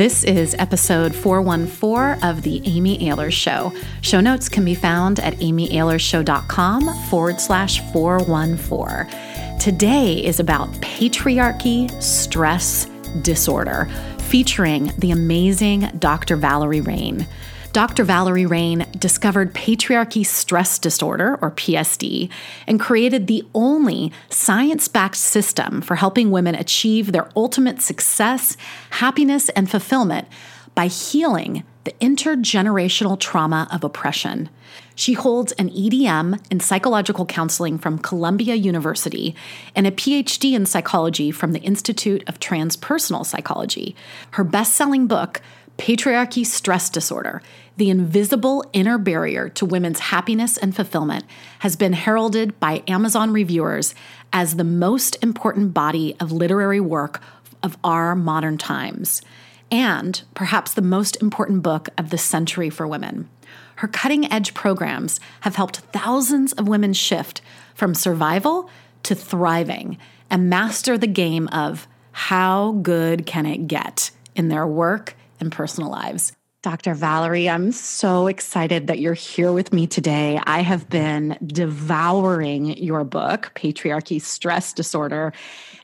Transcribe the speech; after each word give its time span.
This 0.00 0.24
is 0.24 0.56
episode 0.58 1.14
414 1.14 2.24
of 2.26 2.40
The 2.40 2.62
Amy 2.64 3.00
Ahlers 3.00 3.34
Show. 3.34 3.70
Show 4.00 4.22
notes 4.22 4.48
can 4.48 4.64
be 4.64 4.74
found 4.74 5.20
at 5.20 5.34
amyahlershow.com 5.34 6.94
forward 7.10 7.38
slash 7.38 7.80
414. 7.92 9.58
Today 9.58 10.14
is 10.14 10.40
about 10.40 10.70
patriarchy 10.80 11.90
stress 12.02 12.86
disorder, 13.20 13.90
featuring 14.20 14.90
the 14.96 15.10
amazing 15.10 15.80
Dr. 15.98 16.36
Valerie 16.36 16.80
Rein. 16.80 17.26
Dr. 17.72 18.02
Valerie 18.02 18.46
Rein 18.46 18.84
discovered 18.98 19.54
patriarchy 19.54 20.26
stress 20.26 20.76
disorder, 20.76 21.38
or 21.40 21.52
PSD, 21.52 22.28
and 22.66 22.80
created 22.80 23.28
the 23.28 23.44
only 23.54 24.12
science 24.28 24.88
backed 24.88 25.16
system 25.16 25.80
for 25.80 25.94
helping 25.94 26.32
women 26.32 26.56
achieve 26.56 27.12
their 27.12 27.28
ultimate 27.36 27.80
success, 27.80 28.56
happiness, 28.90 29.50
and 29.50 29.70
fulfillment 29.70 30.26
by 30.74 30.88
healing 30.88 31.62
the 31.84 31.92
intergenerational 31.92 33.18
trauma 33.18 33.68
of 33.70 33.84
oppression. 33.84 34.48
She 34.94 35.14
holds 35.14 35.52
an 35.52 35.70
EDM 35.70 36.44
in 36.50 36.60
psychological 36.60 37.24
counseling 37.24 37.78
from 37.78 37.98
Columbia 37.98 38.54
University 38.54 39.34
and 39.74 39.86
a 39.86 39.90
PhD 39.90 40.52
in 40.52 40.66
psychology 40.66 41.30
from 41.30 41.52
the 41.52 41.60
Institute 41.60 42.22
of 42.28 42.38
Transpersonal 42.38 43.24
Psychology. 43.24 43.96
Her 44.32 44.44
best 44.44 44.74
selling 44.74 45.06
book, 45.06 45.40
Patriarchy 45.80 46.44
Stress 46.44 46.90
Disorder 46.90 47.40
The 47.78 47.88
Invisible 47.88 48.62
Inner 48.74 48.98
Barrier 48.98 49.48
to 49.48 49.64
Women's 49.64 49.98
Happiness 49.98 50.58
and 50.58 50.76
Fulfillment, 50.76 51.24
has 51.60 51.74
been 51.74 51.94
heralded 51.94 52.60
by 52.60 52.82
Amazon 52.86 53.32
reviewers 53.32 53.94
as 54.30 54.56
the 54.56 54.64
most 54.64 55.16
important 55.22 55.72
body 55.72 56.14
of 56.20 56.32
literary 56.32 56.80
work 56.80 57.22
of 57.62 57.78
our 57.82 58.14
modern 58.14 58.58
times, 58.58 59.22
and 59.70 60.20
perhaps 60.34 60.74
the 60.74 60.82
most 60.82 61.16
important 61.22 61.62
book 61.62 61.88
of 61.96 62.10
the 62.10 62.18
century 62.18 62.68
for 62.68 62.86
women. 62.86 63.30
Her 63.76 63.88
cutting 63.88 64.30
edge 64.30 64.52
programs 64.52 65.18
have 65.40 65.56
helped 65.56 65.78
thousands 65.78 66.52
of 66.52 66.68
women 66.68 66.92
shift 66.92 67.40
from 67.74 67.94
survival 67.94 68.68
to 69.04 69.14
thriving 69.14 69.96
and 70.28 70.50
master 70.50 70.98
the 70.98 71.06
game 71.06 71.48
of 71.48 71.88
how 72.12 72.72
good 72.82 73.24
can 73.24 73.46
it 73.46 73.66
get 73.66 74.10
in 74.36 74.48
their 74.48 74.66
work 74.66 75.16
and 75.40 75.50
personal 75.50 75.90
lives. 75.90 76.32
Dr. 76.62 76.92
Valerie, 76.92 77.48
I'm 77.48 77.72
so 77.72 78.26
excited 78.26 78.86
that 78.86 78.98
you're 78.98 79.14
here 79.14 79.50
with 79.50 79.72
me 79.72 79.86
today. 79.86 80.38
I 80.44 80.60
have 80.60 80.90
been 80.90 81.38
devouring 81.46 82.76
your 82.76 83.02
book, 83.02 83.52
Patriarchy 83.54 84.20
Stress 84.20 84.74
Disorder, 84.74 85.32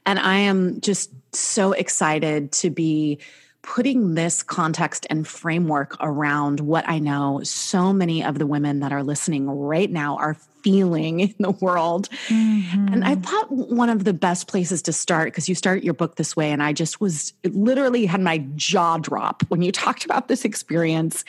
and 0.05 0.19
I 0.19 0.37
am 0.37 0.81
just 0.83 1.11
so 1.35 1.73
excited 1.73 2.53
to 2.53 2.69
be 2.69 3.19
putting 3.63 4.15
this 4.15 4.43
context 4.43 5.07
and 5.09 5.27
framework 5.27 5.97
around 6.01 6.61
what 6.61 6.87
I 6.87 6.99
know 6.99 7.41
so 7.43 7.93
many 7.93 8.23
of 8.23 8.39
the 8.39 8.47
women 8.47 8.81
that 8.81 8.93
are 8.93 9.03
listening 9.03 9.49
right 9.49 9.91
now 9.91 10.17
are 10.19 10.37
feeling 10.67 11.21
in 11.21 11.35
the 11.39 11.53
world. 11.53 12.09
Mm-hmm. 12.27 12.89
And 12.93 13.05
I 13.05 13.15
mm-hmm. 13.15 13.21
thought 13.23 13.53
one 13.53 13.89
of 13.89 14.03
the 14.03 14.13
best 14.13 14.49
places 14.49 14.83
to 14.83 14.93
start, 14.93 15.29
because 15.29 15.49
you 15.49 15.55
start 15.55 15.85
your 15.85 15.95
book 15.95 16.17
this 16.17 16.35
way, 16.35 16.51
and 16.51 16.61
I 16.61 16.73
just 16.73 17.01
was 17.01 17.33
literally 17.45 18.05
had 18.05 18.21
my 18.21 18.39
jaw 18.57 18.99
drop 18.99 19.45
when 19.47 19.63
you 19.63 19.71
talked 19.85 20.05
about 20.05 20.27
this 20.27 20.45
experience. 20.45 21.25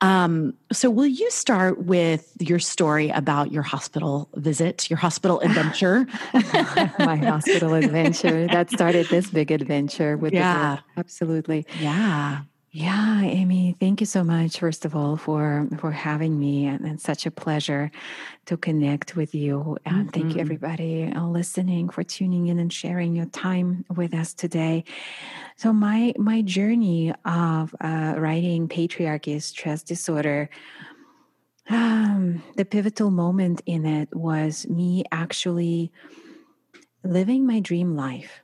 Um, 0.00 0.54
so, 0.72 0.88
will 0.88 1.06
you 1.06 1.30
start 1.30 1.84
with 1.84 2.34
your 2.40 2.58
story 2.58 3.10
about 3.10 3.52
your 3.52 3.62
hospital 3.62 4.30
visit, 4.36 4.88
your 4.88 4.96
hospital 4.96 5.40
adventure? 5.40 6.06
my 6.98 7.16
hospital 7.16 7.74
adventure 7.74 8.46
that 8.46 8.70
started 8.70 9.08
this 9.08 9.28
big 9.28 9.50
adventure 9.50 10.16
with 10.16 10.32
yeah, 10.32 10.78
absolutely, 10.96 11.66
yeah. 11.80 12.40
Yeah, 12.72 13.22
Amy, 13.22 13.74
thank 13.80 13.98
you 13.98 14.06
so 14.06 14.22
much 14.22 14.60
first 14.60 14.84
of 14.84 14.94
all 14.94 15.16
for 15.16 15.66
for 15.78 15.90
having 15.90 16.38
me 16.38 16.66
and 16.66 16.86
it's 16.86 17.02
such 17.02 17.26
a 17.26 17.30
pleasure 17.30 17.90
to 18.46 18.56
connect 18.56 19.16
with 19.16 19.34
you. 19.34 19.76
And 19.84 19.96
mm-hmm. 19.96 20.08
thank 20.10 20.24
you 20.26 20.30
mm-hmm. 20.30 20.40
everybody 20.40 21.12
uh, 21.12 21.26
listening 21.26 21.88
for 21.88 22.04
tuning 22.04 22.46
in 22.46 22.60
and 22.60 22.72
sharing 22.72 23.16
your 23.16 23.26
time 23.26 23.84
with 23.96 24.14
us 24.14 24.34
today. 24.34 24.84
So 25.56 25.72
my 25.72 26.14
my 26.16 26.42
journey 26.42 27.12
of 27.24 27.74
uh, 27.80 28.14
writing 28.16 28.68
patriarchy 28.68 29.42
stress 29.42 29.82
disorder 29.82 30.48
um, 31.70 32.42
the 32.56 32.64
pivotal 32.64 33.10
moment 33.10 33.62
in 33.66 33.86
it 33.86 34.14
was 34.14 34.68
me 34.68 35.04
actually 35.12 35.92
living 37.04 37.46
my 37.46 37.60
dream 37.60 37.96
life. 37.96 38.42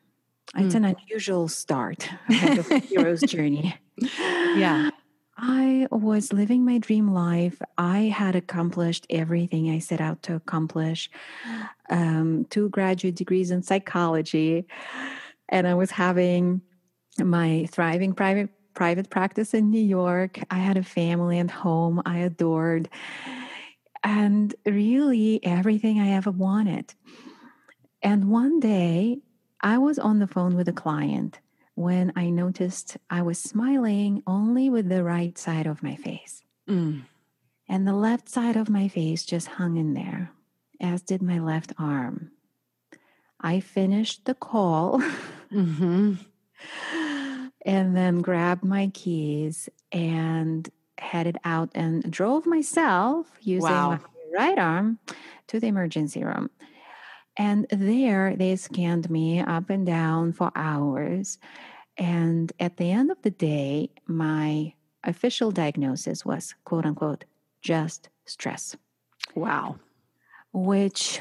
It's 0.54 0.74
mm. 0.74 0.76
an 0.76 0.84
unusual 0.84 1.48
start 1.48 2.08
of 2.30 2.70
a 2.70 2.78
hero's 2.78 3.20
journey 3.22 3.74
yeah. 3.98 4.90
I 5.38 5.86
was 5.90 6.32
living 6.32 6.64
my 6.64 6.78
dream 6.78 7.12
life. 7.12 7.60
I 7.76 8.00
had 8.04 8.34
accomplished 8.34 9.06
everything 9.10 9.70
I 9.70 9.80
set 9.80 10.00
out 10.00 10.22
to 10.24 10.34
accomplish. 10.34 11.10
Um, 11.90 12.46
two 12.48 12.70
graduate 12.70 13.16
degrees 13.16 13.50
in 13.50 13.62
psychology, 13.62 14.66
and 15.48 15.68
I 15.68 15.74
was 15.74 15.90
having 15.90 16.62
my 17.18 17.68
thriving 17.70 18.14
private 18.14 18.50
private 18.72 19.10
practice 19.10 19.52
in 19.52 19.70
New 19.70 19.82
York. 19.82 20.38
I 20.50 20.58
had 20.58 20.78
a 20.78 20.82
family 20.82 21.38
and 21.38 21.50
home 21.50 22.00
I 22.06 22.18
adored, 22.18 22.88
and 24.02 24.54
really 24.64 25.40
everything 25.44 26.00
I 26.00 26.12
ever 26.12 26.30
wanted. 26.30 26.94
And 28.02 28.30
one 28.30 28.58
day, 28.58 29.18
I 29.60 29.78
was 29.78 29.98
on 29.98 30.18
the 30.18 30.26
phone 30.26 30.56
with 30.56 30.68
a 30.68 30.72
client 30.72 31.40
when 31.74 32.12
I 32.16 32.30
noticed 32.30 32.96
I 33.10 33.22
was 33.22 33.38
smiling 33.38 34.22
only 34.26 34.70
with 34.70 34.88
the 34.88 35.04
right 35.04 35.36
side 35.36 35.66
of 35.66 35.82
my 35.82 35.96
face. 35.96 36.42
Mm. 36.68 37.02
And 37.68 37.86
the 37.86 37.92
left 37.92 38.28
side 38.28 38.56
of 38.56 38.70
my 38.70 38.88
face 38.88 39.24
just 39.24 39.46
hung 39.48 39.76
in 39.76 39.94
there, 39.94 40.30
as 40.80 41.02
did 41.02 41.22
my 41.22 41.38
left 41.38 41.72
arm. 41.78 42.30
I 43.40 43.60
finished 43.60 44.24
the 44.24 44.34
call 44.34 45.00
mm-hmm. 45.52 46.14
and 47.64 47.96
then 47.96 48.20
grabbed 48.20 48.64
my 48.64 48.90
keys 48.94 49.68
and 49.92 50.68
headed 50.98 51.36
out 51.44 51.70
and 51.74 52.10
drove 52.10 52.46
myself 52.46 53.26
using 53.40 53.70
wow. 53.70 53.90
my 53.90 53.98
right 54.32 54.58
arm 54.58 54.98
to 55.48 55.60
the 55.60 55.66
emergency 55.66 56.24
room. 56.24 56.50
And 57.36 57.66
there 57.70 58.34
they 58.36 58.56
scanned 58.56 59.10
me 59.10 59.40
up 59.40 59.70
and 59.70 59.84
down 59.86 60.32
for 60.32 60.50
hours. 60.54 61.38
And 61.98 62.52
at 62.58 62.76
the 62.76 62.90
end 62.90 63.10
of 63.10 63.20
the 63.22 63.30
day, 63.30 63.90
my 64.06 64.74
official 65.04 65.50
diagnosis 65.50 66.24
was 66.24 66.54
quote 66.64 66.86
unquote 66.86 67.24
just 67.60 68.08
stress. 68.24 68.76
Wow. 69.34 69.76
Which 70.52 71.20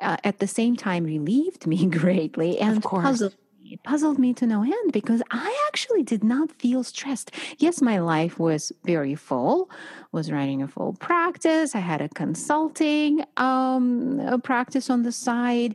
uh, 0.00 0.16
at 0.24 0.38
the 0.38 0.46
same 0.46 0.76
time 0.76 1.04
relieved 1.04 1.66
me 1.66 1.86
greatly 1.90 2.58
and 2.58 2.82
puzzled 2.82 3.34
me, 3.68 3.78
puzzled 3.84 4.18
me 4.18 4.32
to 4.34 4.46
no 4.46 4.62
end 4.62 4.92
because 4.92 5.22
I 5.30 5.66
actually 5.68 6.02
did 6.02 6.24
not 6.24 6.50
feel 6.52 6.82
stressed. 6.84 7.30
Yes, 7.58 7.80
my 7.82 7.98
life 7.98 8.38
was 8.38 8.72
very 8.84 9.14
full, 9.14 9.70
was 10.12 10.30
running 10.32 10.62
a 10.62 10.68
full 10.68 10.94
practice. 10.94 11.74
I 11.74 11.80
had 11.80 12.00
a 12.00 12.08
consulting 12.08 13.24
um, 13.36 14.20
a 14.20 14.38
practice 14.38 14.90
on 14.90 15.02
the 15.02 15.12
side 15.12 15.74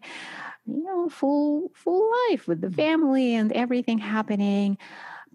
you 0.65 0.81
know 0.83 1.09
full 1.09 1.69
full 1.73 2.09
life 2.29 2.47
with 2.47 2.61
the 2.61 2.71
family 2.71 3.35
and 3.35 3.51
everything 3.51 3.97
happening 3.97 4.77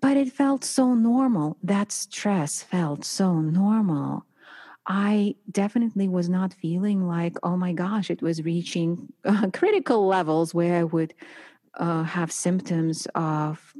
but 0.00 0.16
it 0.16 0.32
felt 0.32 0.64
so 0.64 0.94
normal 0.94 1.58
that 1.62 1.92
stress 1.92 2.62
felt 2.62 3.04
so 3.04 3.34
normal 3.34 4.24
i 4.86 5.34
definitely 5.50 6.08
was 6.08 6.30
not 6.30 6.54
feeling 6.54 7.06
like 7.06 7.36
oh 7.42 7.58
my 7.58 7.74
gosh 7.74 8.10
it 8.10 8.22
was 8.22 8.42
reaching 8.42 9.12
uh, 9.26 9.48
critical 9.52 10.06
levels 10.06 10.54
where 10.54 10.76
i 10.76 10.84
would 10.84 11.12
uh, 11.78 12.02
have 12.02 12.30
symptoms 12.30 13.06
of 13.14 13.74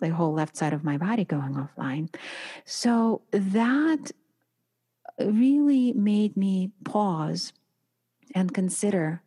the 0.00 0.10
whole 0.10 0.32
left 0.32 0.56
side 0.56 0.72
of 0.72 0.84
my 0.84 0.98
body 0.98 1.24
going 1.24 1.54
offline 1.54 2.12
so 2.64 3.22
that 3.30 4.10
really 5.18 5.92
made 5.92 6.36
me 6.36 6.70
pause 6.84 7.52
and 8.34 8.52
consider 8.52 9.22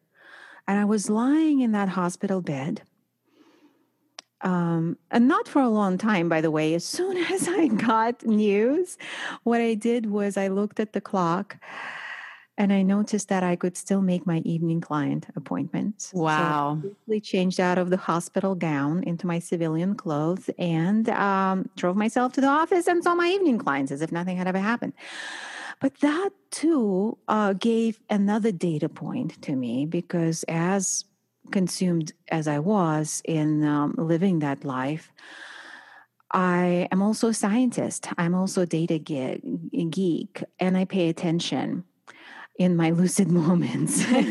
and 0.67 0.77
I 0.79 0.85
was 0.85 1.09
lying 1.09 1.61
in 1.61 1.71
that 1.71 1.89
hospital 1.89 2.41
bed. 2.41 2.81
Um, 4.41 4.97
and 5.09 5.27
not 5.27 5.47
for 5.47 5.61
a 5.61 5.69
long 5.69 5.97
time, 5.97 6.29
by 6.29 6.41
the 6.41 6.51
way. 6.51 6.73
As 6.73 6.83
soon 6.97 7.17
as 7.17 7.47
I 7.47 7.67
got 7.67 8.25
news, 8.25 8.97
what 9.43 9.61
I 9.61 9.73
did 9.73 10.07
was 10.07 10.37
I 10.37 10.49
looked 10.49 10.79
at 10.79 10.93
the 10.93 11.01
clock 11.01 11.57
and 12.57 12.73
I 12.73 12.81
noticed 12.81 13.29
that 13.29 13.43
I 13.43 13.55
could 13.55 13.77
still 13.77 14.01
make 14.01 14.25
my 14.25 14.39
evening 14.39 14.81
client 14.81 15.27
appointments. 15.35 16.11
Wow. 16.13 16.79
So 16.81 16.87
I 16.87 16.93
quickly 16.93 17.21
changed 17.21 17.59
out 17.59 17.77
of 17.77 17.91
the 17.91 17.97
hospital 17.97 18.55
gown 18.55 19.03
into 19.03 19.27
my 19.27 19.37
civilian 19.39 19.93
clothes 19.95 20.49
and 20.57 21.07
um, 21.09 21.69
drove 21.75 21.95
myself 21.95 22.33
to 22.33 22.41
the 22.41 22.47
office 22.47 22.87
and 22.87 23.03
saw 23.03 23.13
my 23.13 23.27
evening 23.27 23.59
clients 23.59 23.91
as 23.91 24.01
if 24.01 24.11
nothing 24.11 24.37
had 24.37 24.47
ever 24.47 24.59
happened. 24.59 24.93
But 25.79 25.99
that 25.99 26.31
too 26.49 27.19
uh, 27.27 27.53
gave 27.53 27.99
another 28.09 28.51
data 28.51 28.89
point 28.89 29.39
to 29.43 29.55
me 29.55 29.85
because 29.85 30.43
as 30.47 31.05
consumed 31.51 32.11
as 32.29 32.47
I 32.47 32.57
was 32.57 33.21
in 33.25 33.63
um, 33.63 33.93
living 33.97 34.39
that 34.39 34.65
life, 34.65 35.11
I 36.31 36.87
am 36.91 37.01
also 37.01 37.29
a 37.29 37.33
scientist. 37.33 38.09
I'm 38.17 38.35
also 38.35 38.63
a 38.63 38.65
data 38.65 38.97
geek, 38.97 40.43
and 40.59 40.77
I 40.77 40.83
pay 40.83 41.07
attention 41.07 41.85
in 42.57 42.75
my 42.75 42.89
lucid 42.89 43.29
moments. 43.29 44.03
and 44.11 44.27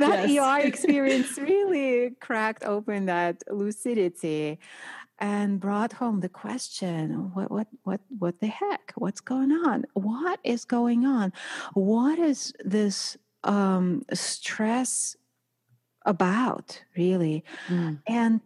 that 0.00 0.26
yes. 0.28 0.62
ER 0.62 0.66
experience 0.66 1.38
really 1.38 2.10
cracked 2.20 2.64
open 2.64 3.06
that 3.06 3.42
lucidity 3.50 4.58
and 5.18 5.58
brought 5.60 5.92
home 5.92 6.20
the 6.20 6.28
question 6.28 7.30
what 7.34 7.50
what 7.50 7.66
what 7.82 8.00
what 8.18 8.38
the 8.40 8.46
heck 8.46 8.92
what's 8.96 9.20
going 9.20 9.50
on 9.50 9.84
what 9.94 10.38
is 10.44 10.64
going 10.64 11.04
on 11.04 11.32
what 11.74 12.18
is 12.18 12.52
this 12.64 13.16
um, 13.44 14.02
stress 14.12 15.16
about 16.06 16.82
really 16.96 17.44
mm. 17.68 18.00
and 18.06 18.40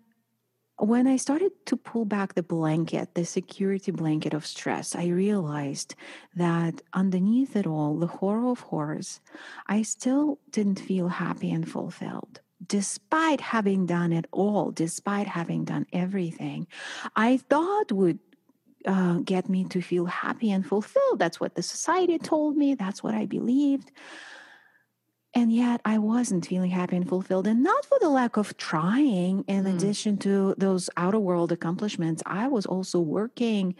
when 0.86 1.06
I 1.06 1.16
started 1.16 1.52
to 1.66 1.76
pull 1.76 2.04
back 2.04 2.34
the 2.34 2.42
blanket, 2.42 3.14
the 3.14 3.24
security 3.24 3.92
blanket 3.92 4.34
of 4.34 4.44
stress, 4.44 4.96
I 4.96 5.06
realized 5.06 5.94
that 6.34 6.82
underneath 6.92 7.54
it 7.54 7.66
all, 7.66 7.96
the 7.96 8.08
horror 8.08 8.50
of 8.50 8.60
horrors, 8.60 9.20
I 9.68 9.82
still 9.82 10.38
didn't 10.50 10.80
feel 10.80 11.08
happy 11.08 11.52
and 11.52 11.68
fulfilled. 11.70 12.40
Despite 12.66 13.40
having 13.40 13.86
done 13.86 14.12
it 14.12 14.26
all, 14.32 14.72
despite 14.72 15.28
having 15.28 15.64
done 15.64 15.86
everything, 15.92 16.66
I 17.14 17.36
thought 17.36 17.92
would 17.92 18.18
uh, 18.84 19.18
get 19.24 19.48
me 19.48 19.64
to 19.64 19.80
feel 19.80 20.06
happy 20.06 20.50
and 20.50 20.66
fulfilled. 20.66 21.18
That's 21.18 21.38
what 21.38 21.54
the 21.54 21.62
society 21.62 22.18
told 22.18 22.56
me. 22.56 22.74
That's 22.74 23.02
what 23.02 23.14
I 23.14 23.26
believed. 23.26 23.92
And 25.34 25.52
yet 25.52 25.80
I 25.84 25.98
wasn't 25.98 26.46
feeling 26.46 26.70
happy 26.70 26.96
and 26.96 27.08
fulfilled. 27.08 27.46
And 27.46 27.62
not 27.62 27.86
for 27.86 27.98
the 28.00 28.10
lack 28.10 28.36
of 28.36 28.56
trying, 28.58 29.44
in 29.48 29.64
mm. 29.64 29.74
addition 29.74 30.18
to 30.18 30.54
those 30.58 30.90
outer 30.96 31.18
world 31.18 31.52
accomplishments, 31.52 32.22
I 32.26 32.48
was 32.48 32.66
also 32.66 33.00
working 33.00 33.74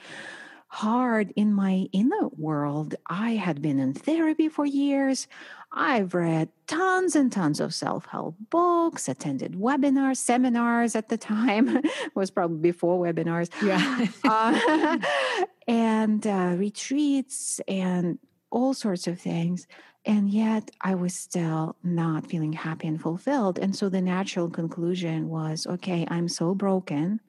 hard 0.73 1.31
in 1.37 1.53
my 1.53 1.87
inner 1.93 2.29
world. 2.29 2.95
I 3.07 3.33
had 3.33 3.61
been 3.61 3.79
in 3.79 3.93
therapy 3.93 4.49
for 4.49 4.65
years. 4.65 5.29
I've 5.71 6.15
read 6.15 6.49
tons 6.67 7.15
and 7.15 7.31
tons 7.31 7.61
of 7.61 7.75
self 7.75 8.07
help 8.07 8.37
books, 8.49 9.07
attended 9.07 9.53
webinars, 9.53 10.17
seminars 10.17 10.97
at 10.97 11.11
the 11.11 11.19
time, 11.19 11.83
was 12.15 12.31
probably 12.31 12.59
before 12.59 13.05
webinars. 13.05 13.51
Yeah. 13.63 14.07
uh, 14.25 14.99
and 15.69 16.27
uh, 16.27 16.55
retreats 16.57 17.61
and 17.69 18.19
all 18.53 18.75
sorts 18.75 19.07
of 19.09 19.21
things. 19.21 19.67
And 20.05 20.31
yet 20.31 20.71
I 20.81 20.95
was 20.95 21.15
still 21.15 21.77
not 21.83 22.27
feeling 22.27 22.53
happy 22.53 22.89
and 22.89 23.01
fulfilled. 23.01 23.59
And 23.59 23.75
so 23.75 23.89
the 23.89 24.03
natural 24.03 24.51
conclusion 24.51 25.29
was 25.29 25.67
okay, 25.67 26.07
I'm 26.09 26.29
so 26.29 26.55
broken 26.55 27.21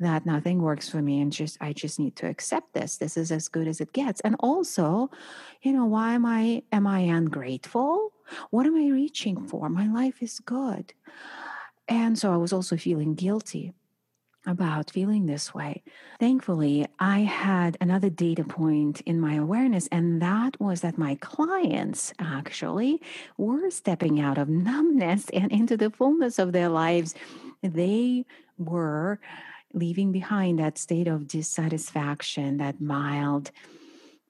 that 0.00 0.26
nothing 0.26 0.60
works 0.60 0.88
for 0.88 1.00
me 1.00 1.20
and 1.20 1.32
just 1.32 1.56
I 1.60 1.72
just 1.72 1.98
need 1.98 2.16
to 2.16 2.26
accept 2.26 2.74
this. 2.74 2.96
This 2.96 3.16
is 3.16 3.30
as 3.30 3.48
good 3.48 3.68
as 3.68 3.80
it 3.80 3.92
gets. 3.92 4.20
And 4.20 4.36
also, 4.40 5.10
you 5.62 5.72
know, 5.72 5.86
why 5.86 6.14
am 6.14 6.26
I 6.26 6.62
am 6.72 6.86
I 6.86 7.00
ungrateful? 7.00 8.12
What 8.50 8.66
am 8.66 8.76
I 8.76 8.90
reaching 8.90 9.46
for? 9.46 9.68
My 9.68 9.86
life 9.86 10.22
is 10.22 10.40
good. 10.40 10.92
And 11.88 12.18
so 12.18 12.32
I 12.32 12.36
was 12.36 12.52
also 12.52 12.76
feeling 12.76 13.14
guilty 13.14 13.72
about 14.46 14.90
feeling 14.90 15.26
this 15.26 15.54
way. 15.54 15.82
Thankfully, 16.20 16.86
I 16.98 17.20
had 17.20 17.76
another 17.80 18.10
data 18.10 18.44
point 18.44 19.00
in 19.02 19.20
my 19.20 19.34
awareness, 19.34 19.88
and 19.88 20.20
that 20.22 20.60
was 20.60 20.80
that 20.82 20.98
my 20.98 21.16
clients 21.16 22.12
actually 22.18 23.00
were 23.36 23.70
stepping 23.70 24.20
out 24.20 24.38
of 24.38 24.48
numbness 24.70 25.28
and 25.30 25.50
into 25.50 25.76
the 25.76 25.90
fullness 25.90 26.38
of 26.38 26.52
their 26.52 26.68
lives. 26.68 27.14
They 27.62 28.26
were 28.58 29.18
leaving 29.72 30.12
behind 30.12 30.58
that 30.58 30.78
state 30.78 31.08
of 31.08 31.26
dissatisfaction, 31.26 32.58
that 32.58 32.80
mild, 32.80 33.50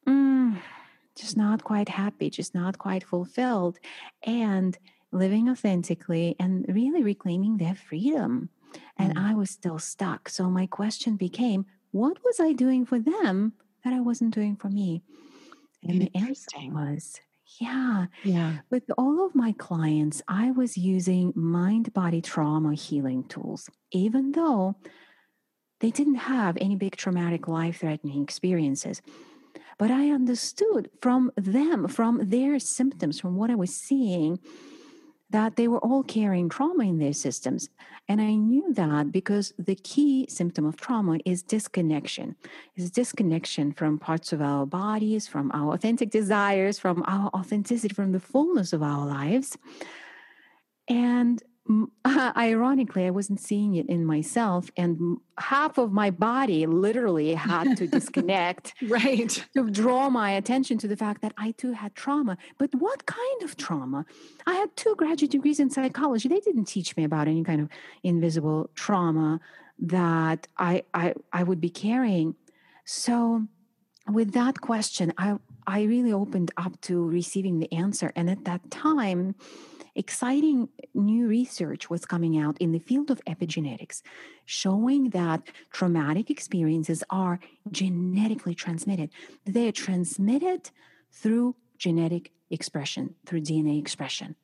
mm, 0.06 0.56
just 1.16 1.36
not 1.36 1.62
quite 1.64 1.88
happy, 1.88 2.30
just 2.30 2.54
not 2.54 2.78
quite 2.78 3.04
fulfilled, 3.04 3.78
and 4.22 4.78
living 5.12 5.48
authentically 5.48 6.34
and 6.40 6.64
really 6.68 7.02
reclaiming 7.02 7.56
their 7.56 7.74
freedom 7.74 8.48
and 8.98 9.14
mm. 9.14 9.30
I 9.30 9.34
was 9.34 9.50
still 9.50 9.78
stuck. 9.78 10.28
So 10.28 10.50
my 10.50 10.66
question 10.66 11.16
became, 11.16 11.66
what 11.90 12.18
was 12.24 12.40
I 12.40 12.52
doing 12.52 12.84
for 12.84 12.98
them 12.98 13.52
that 13.84 13.92
I 13.92 14.00
wasn't 14.00 14.34
doing 14.34 14.56
for 14.56 14.68
me? 14.68 15.02
And 15.86 16.00
the 16.00 16.10
answer 16.14 16.58
was, 16.70 17.20
yeah. 17.60 18.06
Yeah. 18.22 18.58
With 18.70 18.84
all 18.96 19.24
of 19.24 19.34
my 19.34 19.52
clients, 19.52 20.22
I 20.26 20.50
was 20.50 20.76
using 20.76 21.32
mind 21.36 21.92
body 21.92 22.20
trauma 22.20 22.74
healing 22.74 23.24
tools, 23.24 23.68
even 23.92 24.32
though 24.32 24.76
they 25.80 25.90
didn't 25.90 26.14
have 26.16 26.56
any 26.60 26.76
big 26.76 26.96
traumatic 26.96 27.46
life 27.46 27.80
threatening 27.80 28.22
experiences. 28.22 29.02
But 29.78 29.90
I 29.90 30.10
understood 30.10 30.88
from 31.02 31.32
them, 31.36 31.88
from 31.88 32.20
their 32.22 32.58
symptoms, 32.58 33.20
from 33.20 33.36
what 33.36 33.50
I 33.50 33.56
was 33.56 33.74
seeing, 33.74 34.38
that 35.30 35.56
they 35.56 35.68
were 35.68 35.80
all 35.80 36.02
carrying 36.02 36.48
trauma 36.48 36.84
in 36.84 36.98
their 36.98 37.12
systems. 37.12 37.68
And 38.08 38.20
I 38.20 38.34
knew 38.34 38.72
that 38.74 39.10
because 39.10 39.54
the 39.58 39.76
key 39.76 40.26
symptom 40.28 40.66
of 40.66 40.76
trauma 40.76 41.18
is 41.24 41.42
disconnection. 41.42 42.36
Is 42.76 42.90
disconnection 42.90 43.72
from 43.72 43.98
parts 43.98 44.32
of 44.32 44.42
our 44.42 44.66
bodies, 44.66 45.26
from 45.26 45.50
our 45.54 45.74
authentic 45.74 46.10
desires, 46.10 46.78
from 46.78 47.02
our 47.06 47.30
authenticity, 47.34 47.94
from 47.94 48.12
the 48.12 48.20
fullness 48.20 48.72
of 48.74 48.82
our 48.82 49.06
lives. 49.06 49.56
And 50.86 51.42
ironically, 52.06 53.06
I 53.06 53.10
wasn't 53.10 53.40
seeing 53.40 53.74
it 53.74 53.86
in 53.88 54.04
myself, 54.04 54.70
and 54.76 55.18
half 55.38 55.78
of 55.78 55.92
my 55.92 56.10
body 56.10 56.66
literally 56.66 57.34
had 57.34 57.76
to 57.78 57.86
disconnect, 57.86 58.74
right, 58.88 59.44
to 59.54 59.70
draw 59.70 60.10
my 60.10 60.32
attention 60.32 60.76
to 60.78 60.88
the 60.88 60.96
fact 60.96 61.22
that 61.22 61.32
I 61.38 61.52
too 61.52 61.72
had 61.72 61.94
trauma. 61.94 62.36
But 62.58 62.74
what 62.74 63.06
kind 63.06 63.42
of 63.42 63.56
trauma? 63.56 64.04
I 64.46 64.54
had 64.54 64.76
two 64.76 64.94
graduate 64.96 65.30
degrees 65.30 65.58
in 65.58 65.70
psychology. 65.70 66.28
They 66.28 66.40
didn't 66.40 66.66
teach 66.66 66.96
me 66.96 67.04
about 67.04 67.28
any 67.28 67.42
kind 67.42 67.62
of 67.62 67.68
invisible 68.02 68.70
trauma 68.74 69.40
that 69.78 70.46
I 70.58 70.84
I, 70.92 71.14
I 71.32 71.42
would 71.44 71.60
be 71.60 71.70
carrying. 71.70 72.34
So, 72.84 73.46
with 74.06 74.32
that 74.32 74.60
question, 74.60 75.14
I 75.16 75.38
I 75.66 75.84
really 75.84 76.12
opened 76.12 76.50
up 76.58 76.78
to 76.82 77.08
receiving 77.08 77.58
the 77.58 77.72
answer, 77.72 78.12
and 78.14 78.28
at 78.28 78.44
that 78.44 78.70
time 78.70 79.34
exciting 79.94 80.68
new 80.94 81.26
research 81.26 81.88
was 81.88 82.04
coming 82.04 82.38
out 82.38 82.58
in 82.58 82.72
the 82.72 82.78
field 82.78 83.10
of 83.10 83.24
epigenetics, 83.24 84.02
showing 84.44 85.10
that 85.10 85.48
traumatic 85.72 86.30
experiences 86.30 87.04
are 87.10 87.38
genetically 87.70 88.54
transmitted. 88.54 89.10
They 89.44 89.68
are 89.68 89.72
transmitted 89.72 90.70
through 91.12 91.56
genetic 91.78 92.32
expression, 92.50 93.14
through 93.26 93.42
DNA 93.42 93.78
expression. 93.78 94.36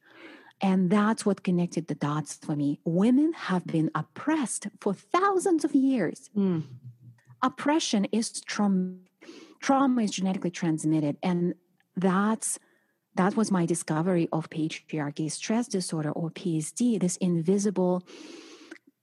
And 0.61 0.91
that's 0.91 1.25
what 1.25 1.43
connected 1.43 1.89
the 1.89 1.95
dots 1.95 2.35
for 2.35 2.55
me. 2.55 2.81
Women 2.85 3.33
have 3.33 3.67
been 3.67 3.91
oppressed 3.95 4.67
for 4.81 4.93
thousands 4.93 5.65
of 5.65 5.75
years. 5.75 6.29
Mm. 6.37 6.65
Oppression 7.43 8.05
is 8.13 8.41
trauma. 8.43 8.97
Trauma 9.61 10.03
is 10.03 10.11
genetically 10.11 10.51
transmitted. 10.51 11.17
And 11.23 11.55
that's 11.97 12.59
that 13.15 13.37
was 13.37 13.51
my 13.51 13.67
discovery 13.67 14.29
of 14.33 14.51
patriarchy, 14.51 15.31
stress 15.31 15.67
disorder, 15.69 16.11
or 16.13 16.31
PSD, 16.31 17.01
this 17.01 17.17
invisible, 17.17 18.03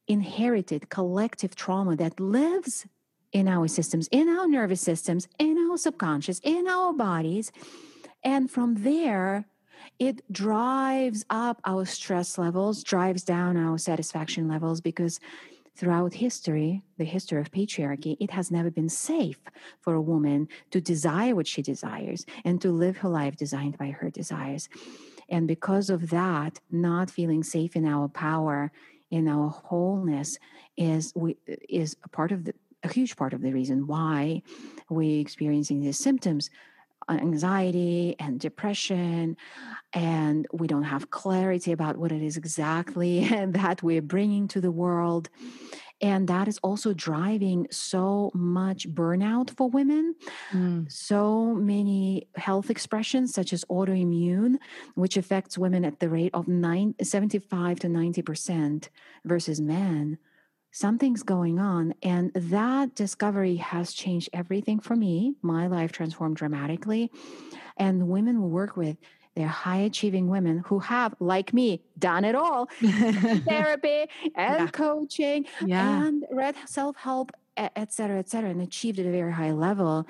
inherited 0.08 0.90
collective 0.90 1.56
trauma 1.56 1.96
that 1.98 2.20
lives 2.20 2.86
in 3.34 3.48
our 3.48 3.68
systems, 3.68 4.08
in 4.12 4.30
our 4.30 4.48
nervous 4.48 4.82
systems, 4.82 5.28
in 5.38 5.58
our 5.70 5.78
subconscious, 5.78 6.40
in 6.44 6.68
our 6.68 6.94
bodies. 6.94 7.52
And 8.24 8.50
from 8.50 8.84
there, 8.84 9.46
it 10.00 10.22
drives 10.32 11.26
up 11.30 11.62
our 11.66 11.86
stress 11.86 12.38
levels, 12.38 12.84
drives 12.84 13.24
down 13.24 13.58
our 13.58 13.78
satisfaction 13.78 14.48
levels 14.48 14.82
because 14.82 15.20
Throughout 15.77 16.15
history, 16.15 16.81
the 16.98 17.05
history 17.05 17.39
of 17.39 17.51
patriarchy, 17.51 18.17
it 18.19 18.31
has 18.31 18.50
never 18.50 18.72
been 18.72 18.89
safe 18.89 19.39
for 19.79 19.93
a 19.93 20.01
woman 20.01 20.48
to 20.72 20.81
desire 20.81 21.36
what 21.36 21.46
she 21.46 21.62
desires 21.62 22.25
and 22.43 22.60
to 22.62 22.72
live 22.72 22.98
her 22.98 23.10
life 23.10 23.36
designed 23.36 23.77
by 23.77 23.91
her 23.91 24.10
desires. 24.10 24.69
And 25.29 25.48
because 25.48 25.91
of 25.91 26.10
that, 26.10 26.60
not 26.72 27.12
feeling 27.12 27.43
safe 27.43 27.75
in 27.75 27.86
our 27.86 28.07
power, 28.07 28.72
in 29.12 29.27
our 29.27 29.50
wholeness, 29.50 30.39
is 30.77 31.13
we, 31.15 31.38
is 31.69 31.96
a 32.03 32.10
part 32.10 32.31
of 32.31 32.46
the 32.46 32.53
a 32.84 32.93
huge 32.93 33.15
part 33.15 33.34
of 33.34 33.41
the 33.41 33.51
reason 33.51 33.88
why 33.88 34.41
we're 34.89 35.19
experiencing 35.19 35.81
these 35.81 35.98
symptoms 35.98 36.50
anxiety 37.10 38.16
and 38.20 38.40
depression 38.40 39.38
and 39.94 40.46
we 40.52 40.68
don't 40.68 40.84
have 40.84 41.10
clarity 41.10 41.72
about 41.72 41.98
what 41.98 42.12
it 42.12 42.22
is 42.22 42.38
exactly 42.38 43.28
that 43.48 43.82
we're 43.82 44.02
bringing 44.02 44.48
to 44.48 44.62
the 44.62 44.72
world 44.72 45.30
and 46.00 46.28
that 46.28 46.48
is 46.48 46.60
also 46.60 46.94
driving 46.94 47.66
so 47.72 48.30
much 48.34 48.88
burnout 48.90 49.50
for 49.56 49.70
women 49.70 50.16
mm. 50.52 50.92
so 50.92 51.54
many 51.54 52.28
health 52.36 52.70
expressions 52.70 53.34
such 53.34 53.54
as 53.54 53.64
autoimmune 53.66 54.56
which 54.96 55.18
affects 55.18 55.58
women 55.58 55.86
at 55.86 56.00
the 56.00 56.10
rate 56.10 56.32
of 56.34 56.48
nine, 56.48 56.94
75 57.02 57.80
to 57.80 57.88
90% 57.88 58.90
versus 59.26 59.62
men 59.62 60.18
something's 60.77 61.24
going 61.24 61.57
on. 61.60 61.93
And 62.03 62.31
that 62.36 62.93
discovery 62.93 63.55
has 63.55 63.93
changed 63.93 64.29
everything 64.31 64.79
for 64.79 64.96
me. 64.96 65.34
My 65.41 65.65
life 65.67 65.91
transformed 65.91 66.36
dramatically. 66.36 67.12
And 67.77 68.00
the 68.00 68.05
women 68.05 68.41
we 68.43 68.50
work 68.50 68.77
with, 68.77 68.98
they're 69.36 69.48
high 69.48 69.79
achieving 69.79 70.27
women 70.27 70.63
who 70.67 70.79
have, 70.79 71.15
like 71.19 71.53
me, 71.53 71.81
done 71.98 72.25
it 72.25 72.36
all 72.36 72.65
therapy 72.81 74.05
and 74.36 74.60
yeah. 74.60 74.67
coaching 74.67 75.46
yeah. 75.65 76.05
and 76.05 76.25
read 76.31 76.55
self 76.65 76.96
help, 76.96 77.31
et 77.55 77.91
cetera, 77.91 78.19
et 78.19 78.29
cetera, 78.29 78.50
and 78.50 78.62
achieved 78.62 79.00
at 79.00 79.05
a 79.05 79.12
very 79.12 79.34
high 79.34 79.51
level. 79.51 80.07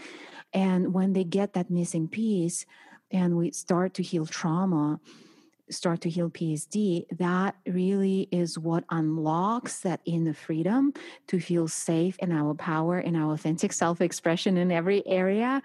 And 0.54 0.94
when 0.94 1.14
they 1.14 1.24
get 1.24 1.54
that 1.54 1.70
missing 1.70 2.08
piece 2.08 2.66
and 3.12 3.38
we 3.38 3.52
start 3.52 3.94
to 3.96 4.04
heal 4.04 4.26
trauma, 4.26 5.00
start 5.70 6.02
to 6.02 6.10
heal 6.10 6.30
PSD, 6.30 7.06
that 7.18 7.56
really 7.66 8.28
is 8.32 8.58
what 8.58 8.84
unlocks 8.90 9.82
that 9.82 10.02
inner 10.06 10.34
freedom 10.34 10.94
to 11.28 11.40
feel 11.40 11.68
safe 11.68 12.18
in 12.20 12.32
our 12.32 12.54
power, 12.54 13.00
in 13.00 13.16
our 13.16 13.34
authentic 13.34 13.74
self 13.82 14.02
expression 14.02 14.58
in 14.58 14.72
every 14.72 15.06
area. 15.08 15.62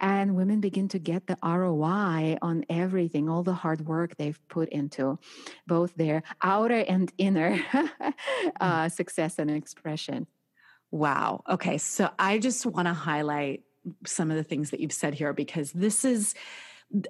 And 0.00 0.36
women 0.36 0.60
begin 0.60 0.88
to 0.88 0.98
get 0.98 1.26
the 1.26 1.38
ROI 1.42 2.38
on 2.42 2.64
everything, 2.68 3.28
all 3.28 3.42
the 3.42 3.54
hard 3.54 3.86
work 3.86 4.16
they've 4.16 4.40
put 4.48 4.68
into 4.70 5.18
both 5.66 5.94
their 5.94 6.22
outer 6.42 6.84
and 6.88 7.12
inner 7.18 7.58
uh, 8.60 8.84
mm. 8.84 8.92
success 8.92 9.38
and 9.38 9.50
expression. 9.50 10.26
Wow. 10.90 11.42
Okay. 11.48 11.78
So 11.78 12.10
I 12.18 12.38
just 12.38 12.64
want 12.64 12.86
to 12.86 12.94
highlight 12.94 13.62
some 14.04 14.30
of 14.30 14.36
the 14.36 14.44
things 14.44 14.70
that 14.70 14.80
you've 14.80 14.92
said 14.92 15.14
here 15.14 15.32
because 15.32 15.72
this 15.72 16.04
is 16.04 16.34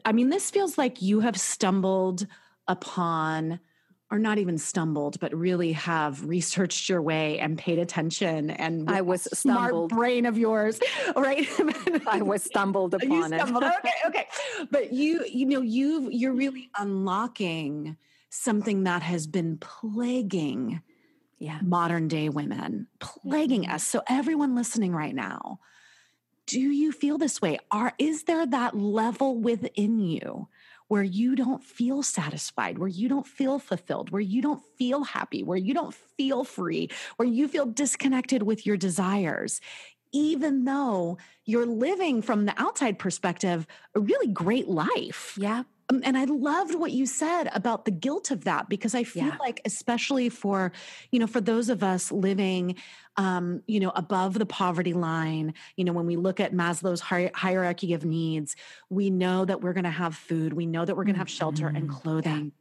I 0.05 0.13
mean, 0.13 0.31
this 0.31 0.51
feels 0.51 0.79
like 0.79 1.03
you 1.03 1.21
have 1.21 1.39
stumbled 1.39 2.27
upon 2.67 3.61
or 4.11 4.19
not 4.19 4.39
even 4.39 4.57
stumbled, 4.57 5.19
but 5.19 5.35
really 5.35 5.73
have 5.73 6.25
researched 6.25 6.89
your 6.89 7.03
way 7.03 7.41
and 7.41 7.59
paid 7.59 7.79
attention. 7.79 8.51
And 8.51 8.89
I 8.89 9.01
was 9.01 9.27
stumbled. 9.33 9.91
Smart 9.91 10.01
brain 10.01 10.27
of 10.27 10.39
yours, 10.39 10.79
right? 11.17 11.47
I 12.07 12.23
was 12.23 12.43
stumbled 12.43 12.95
upon 12.95 13.33
stumbled. 13.33 13.65
it. 13.65 13.73
okay, 13.79 13.95
okay. 14.07 14.27
But 14.71 14.93
you, 14.93 15.25
you 15.29 15.47
know, 15.47 15.61
you've 15.61 16.13
you're 16.13 16.33
really 16.33 16.71
unlocking 16.79 17.97
something 18.31 18.85
that 18.85 19.03
has 19.03 19.27
been 19.27 19.59
plaguing 19.59 20.83
yeah. 21.39 21.59
modern 21.63 22.07
day 22.09 22.29
women, 22.29 22.87
plaguing 23.01 23.65
mm-hmm. 23.65 23.75
us. 23.75 23.85
So 23.85 24.03
everyone 24.09 24.55
listening 24.55 24.93
right 24.93 25.15
now, 25.15 25.59
do 26.47 26.61
you 26.61 26.93
feel 26.93 27.19
this 27.19 27.43
way? 27.43 27.59
Are 27.71 27.93
is 27.99 28.25
there 28.25 28.47
that 28.47 28.77
level 28.77 29.39
within 29.41 29.99
you 29.99 30.49
where 30.89 31.03
you 31.03 31.35
don't 31.35 31.65
feel 31.65 32.03
satisfied, 32.03 32.79
where 32.79 32.89
you 32.89 33.09
don't 33.09 33.27
feel 33.27 33.59
fulfilled, 33.59 34.11
where 34.11 34.21
you 34.21 34.41
don't 34.41 34.63
feel 34.79 35.03
happy, 35.03 35.43
where 35.43 35.59
you 35.59 35.75
don't 35.75 35.95
feel 35.95 36.45
free, 36.45 36.89
where 37.17 37.29
you 37.29 37.49
feel 37.49 37.67
disconnected 37.67 38.45
with 38.45 38.65
your 38.65 38.77
desires, 38.77 39.61
even 40.13 40.65
though 40.65 41.19
you're 41.45 41.67
living 41.67 42.23
from 42.23 42.45
the 42.45 42.55
outside 42.57 42.99
perspective 42.99 43.67
a 43.95 44.01
really 44.01 44.29
great 44.29 44.69
life. 44.69 45.37
Yeah. 45.37 45.65
Um, 45.89 46.01
and 46.05 46.17
I 46.19 46.25
loved 46.25 46.75
what 46.75 46.91
you 46.91 47.07
said 47.07 47.49
about 47.53 47.85
the 47.85 47.91
guilt 47.91 48.31
of 48.31 48.45
that 48.45 48.69
because 48.69 48.95
I 48.95 49.05
feel 49.05 49.27
yeah. 49.27 49.37
like, 49.39 49.61
especially 49.65 50.29
for, 50.29 50.73
you 51.13 51.19
know, 51.19 51.27
for 51.27 51.41
those 51.41 51.69
of 51.69 51.83
us 51.83 52.11
living, 52.11 52.77
um, 53.17 53.63
you 53.67 53.79
know, 53.79 53.93
above 53.95 54.35
the 54.35 54.47
poverty 54.47 54.93
line, 54.93 55.55
you 55.77 55.85
know, 55.85 55.93
when 55.93 56.07
we 56.07 56.17
look 56.17 56.41
at 56.41 56.53
Maslow's 56.53 57.01
hi- 57.01 57.31
hierarchy 57.35 57.93
of 57.93 58.05
needs, 58.05 58.57
we 58.91 59.11
know 59.11 59.45
that 59.45 59.61
we're 59.61 59.75
going 59.75 59.85
to 59.85 59.91
have 59.91 60.17
food, 60.17 60.53
we 60.53 60.67
know 60.67 60.85
that 60.85 60.97
we're 60.97 61.05
going 61.05 61.15
to 61.15 61.21
have 61.21 61.31
shelter 61.31 61.67
mm-hmm. 61.67 61.77
and 61.77 61.91
clothing. 61.91 62.53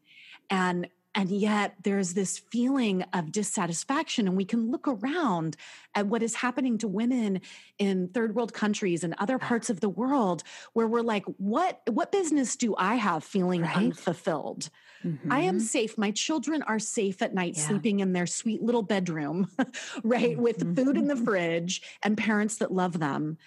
Yeah. 0.51 0.69
And 0.69 0.87
and 1.15 1.29
yet 1.29 1.75
there's 1.81 2.13
this 2.13 2.37
feeling 2.37 3.03
of 3.13 3.31
dissatisfaction. 3.31 4.27
And 4.27 4.35
we 4.35 4.43
can 4.43 4.69
look 4.69 4.85
around 4.85 5.55
at 5.95 6.07
what 6.07 6.21
is 6.21 6.35
happening 6.35 6.77
to 6.79 6.89
women 6.89 7.39
in 7.79 8.09
third 8.09 8.35
world 8.35 8.53
countries 8.53 9.03
and 9.03 9.15
other 9.17 9.39
parts 9.39 9.69
of 9.69 9.79
the 9.79 9.87
world 9.87 10.43
where 10.73 10.87
we're 10.87 11.01
like, 11.01 11.23
what, 11.37 11.81
what 11.89 12.11
business 12.11 12.57
do 12.57 12.75
I 12.77 12.95
have 12.95 13.23
feeling 13.23 13.61
right? 13.61 13.77
unfulfilled? 13.77 14.69
Mm-hmm. 15.05 15.31
I 15.31 15.39
am 15.41 15.55
mm-hmm. 15.55 15.65
safe. 15.65 15.97
My 15.97 16.11
children 16.11 16.61
are 16.63 16.79
safe 16.79 17.21
at 17.21 17.33
night, 17.33 17.53
yeah. 17.55 17.67
sleeping 17.67 18.01
in 18.01 18.11
their 18.11 18.27
sweet 18.27 18.61
little 18.61 18.83
bedroom, 18.83 19.47
right? 20.03 20.33
Mm-hmm. 20.33 20.41
With 20.41 20.75
food 20.75 20.97
in 20.97 21.07
the 21.07 21.15
fridge 21.15 21.81
and 22.03 22.17
parents 22.17 22.57
that 22.57 22.73
love 22.73 22.99
them. 22.99 23.37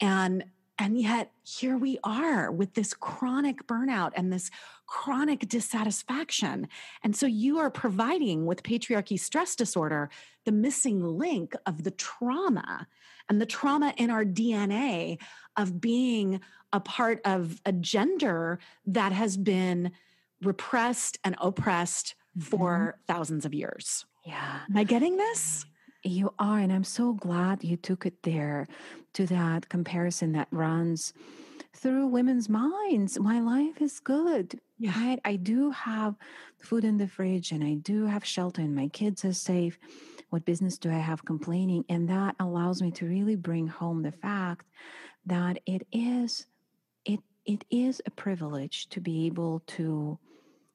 And 0.00 0.44
and 0.78 1.00
yet, 1.00 1.32
here 1.42 1.76
we 1.76 1.98
are 2.04 2.52
with 2.52 2.74
this 2.74 2.94
chronic 2.94 3.66
burnout 3.66 4.12
and 4.14 4.32
this 4.32 4.50
chronic 4.86 5.48
dissatisfaction. 5.48 6.68
And 7.02 7.16
so, 7.16 7.26
you 7.26 7.58
are 7.58 7.70
providing 7.70 8.46
with 8.46 8.62
patriarchy 8.62 9.18
stress 9.18 9.56
disorder 9.56 10.08
the 10.44 10.52
missing 10.52 11.02
link 11.02 11.54
of 11.66 11.84
the 11.84 11.90
trauma 11.90 12.86
and 13.28 13.40
the 13.40 13.46
trauma 13.46 13.92
in 13.96 14.10
our 14.10 14.24
DNA 14.24 15.18
of 15.56 15.80
being 15.80 16.40
a 16.72 16.80
part 16.80 17.20
of 17.24 17.60
a 17.66 17.72
gender 17.72 18.58
that 18.86 19.12
has 19.12 19.36
been 19.36 19.90
repressed 20.42 21.18
and 21.24 21.34
oppressed 21.40 22.14
for 22.40 22.96
mm-hmm. 22.96 23.12
thousands 23.12 23.44
of 23.44 23.52
years. 23.52 24.06
Yeah. 24.24 24.60
Am 24.68 24.76
I 24.76 24.84
getting 24.84 25.16
this? 25.16 25.66
You 26.04 26.32
are, 26.38 26.58
and 26.58 26.72
I'm 26.72 26.84
so 26.84 27.12
glad 27.12 27.64
you 27.64 27.76
took 27.76 28.06
it 28.06 28.22
there 28.22 28.68
to 29.14 29.26
that 29.26 29.68
comparison 29.68 30.32
that 30.32 30.48
runs 30.50 31.12
through 31.74 32.06
women's 32.06 32.48
minds. 32.48 33.18
My 33.18 33.40
life 33.40 33.80
is 33.80 34.00
good. 34.00 34.60
Yeah. 34.78 34.98
Right? 34.98 35.20
I 35.24 35.36
do 35.36 35.70
have 35.70 36.14
food 36.60 36.84
in 36.84 36.98
the 36.98 37.08
fridge 37.08 37.52
and 37.52 37.64
I 37.64 37.74
do 37.74 38.06
have 38.06 38.24
shelter 38.24 38.62
and 38.62 38.74
my 38.74 38.88
kids 38.88 39.24
are 39.24 39.32
safe. 39.32 39.78
What 40.30 40.44
business 40.44 40.78
do 40.78 40.90
I 40.90 40.98
have 40.98 41.24
complaining? 41.24 41.84
And 41.88 42.08
that 42.08 42.36
allows 42.38 42.82
me 42.82 42.90
to 42.92 43.06
really 43.06 43.36
bring 43.36 43.66
home 43.66 44.02
the 44.02 44.12
fact 44.12 44.66
that 45.26 45.58
it 45.66 45.86
is 45.92 46.46
it 47.04 47.20
it 47.44 47.64
is 47.70 48.00
a 48.06 48.10
privilege 48.10 48.88
to 48.90 49.00
be 49.00 49.26
able 49.26 49.62
to 49.66 50.18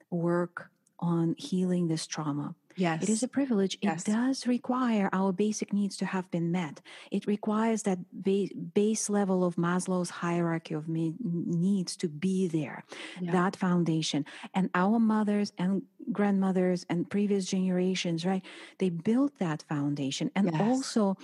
work 0.09 0.69
on 0.99 1.35
healing 1.37 1.87
this 1.87 2.07
trauma 2.07 2.55
Yes. 2.75 3.03
It 3.03 3.09
is 3.09 3.23
a 3.23 3.27
privilege. 3.27 3.77
Yes. 3.81 4.07
It 4.07 4.11
does 4.11 4.47
require 4.47 5.09
our 5.13 5.31
basic 5.31 5.73
needs 5.73 5.97
to 5.97 6.05
have 6.05 6.29
been 6.31 6.51
met. 6.51 6.81
It 7.11 7.27
requires 7.27 7.83
that 7.83 7.99
ba- 8.11 8.49
base 8.73 9.09
level 9.09 9.43
of 9.43 9.55
Maslow's 9.55 10.09
hierarchy 10.09 10.73
of 10.73 10.87
me- 10.87 11.15
needs 11.21 11.95
to 11.97 12.07
be 12.07 12.47
there, 12.47 12.83
yeah. 13.21 13.31
that 13.31 13.55
foundation. 13.55 14.25
And 14.53 14.69
our 14.73 14.99
mothers 14.99 15.53
and 15.57 15.83
grandmothers 16.11 16.85
and 16.89 17.09
previous 17.09 17.45
generations, 17.45 18.25
right? 18.25 18.43
They 18.79 18.89
built 18.89 19.37
that 19.39 19.63
foundation. 19.63 20.31
And 20.35 20.51
yes. 20.51 20.61
also, 20.61 21.17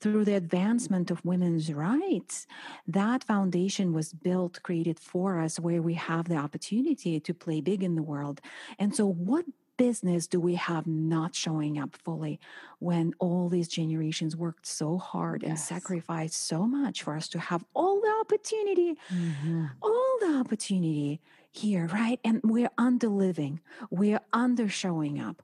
through 0.00 0.24
the 0.24 0.34
advancement 0.34 1.10
of 1.10 1.24
women's 1.24 1.72
rights, 1.72 2.46
that 2.86 3.22
foundation 3.22 3.92
was 3.92 4.12
built, 4.12 4.62
created 4.62 4.98
for 4.98 5.38
us, 5.38 5.60
where 5.60 5.82
we 5.82 5.94
have 5.94 6.28
the 6.28 6.36
opportunity 6.36 7.20
to 7.20 7.34
play 7.34 7.60
big 7.60 7.82
in 7.82 7.96
the 7.96 8.02
world. 8.02 8.40
And 8.78 8.94
so, 8.94 9.06
what 9.06 9.44
business 9.80 10.26
do 10.26 10.38
we 10.38 10.56
have 10.56 10.86
not 10.86 11.34
showing 11.34 11.78
up 11.78 11.96
fully 11.96 12.38
when 12.80 13.14
all 13.18 13.48
these 13.48 13.66
generations 13.66 14.36
worked 14.36 14.66
so 14.66 14.98
hard 14.98 15.42
and 15.42 15.58
sacrificed 15.58 16.34
so 16.34 16.66
much 16.66 17.02
for 17.02 17.16
us 17.16 17.28
to 17.28 17.38
have 17.38 17.64
all 17.72 17.98
the 17.98 18.14
opportunity, 18.20 18.98
mm-hmm. 19.10 19.64
all 19.80 20.16
the 20.20 20.36
opportunity 20.38 21.18
here, 21.50 21.86
right? 21.86 22.20
And 22.22 22.42
we're 22.44 22.70
under 22.76 23.08
living, 23.08 23.60
we're 23.88 24.20
under 24.34 24.68
showing 24.68 25.18
up. 25.18 25.40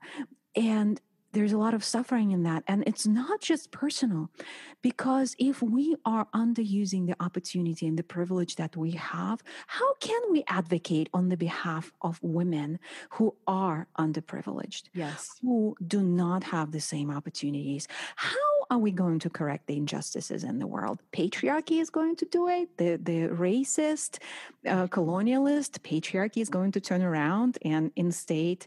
And 0.54 1.00
there's 1.36 1.52
a 1.52 1.58
lot 1.58 1.74
of 1.74 1.84
suffering 1.84 2.30
in 2.30 2.44
that. 2.44 2.64
And 2.66 2.82
it's 2.86 3.06
not 3.06 3.42
just 3.42 3.70
personal, 3.70 4.30
because 4.80 5.36
if 5.38 5.60
we 5.60 5.94
are 6.06 6.26
underusing 6.34 7.06
the 7.06 7.16
opportunity 7.20 7.86
and 7.86 7.98
the 7.98 8.02
privilege 8.02 8.56
that 8.56 8.74
we 8.74 8.92
have, 8.92 9.42
how 9.66 9.94
can 10.00 10.22
we 10.30 10.44
advocate 10.48 11.10
on 11.12 11.28
the 11.28 11.36
behalf 11.36 11.92
of 12.00 12.18
women 12.22 12.78
who 13.10 13.34
are 13.46 13.86
underprivileged? 13.98 14.84
Yes. 14.94 15.36
Who 15.42 15.76
do 15.86 16.02
not 16.02 16.42
have 16.44 16.72
the 16.72 16.80
same 16.80 17.10
opportunities? 17.10 17.86
How 18.16 18.54
are 18.70 18.78
we 18.78 18.90
going 18.90 19.18
to 19.18 19.28
correct 19.28 19.66
the 19.66 19.76
injustices 19.76 20.42
in 20.42 20.58
the 20.58 20.66
world? 20.66 21.02
Patriarchy 21.12 21.82
is 21.82 21.90
going 21.90 22.16
to 22.16 22.24
do 22.24 22.48
it. 22.48 22.78
The, 22.78 22.96
the 22.96 23.28
racist, 23.28 24.20
uh, 24.66 24.86
colonialist 24.86 25.72
patriarchy 25.80 26.40
is 26.40 26.48
going 26.48 26.72
to 26.72 26.80
turn 26.80 27.02
around 27.02 27.58
and 27.62 27.92
instate 27.94 28.66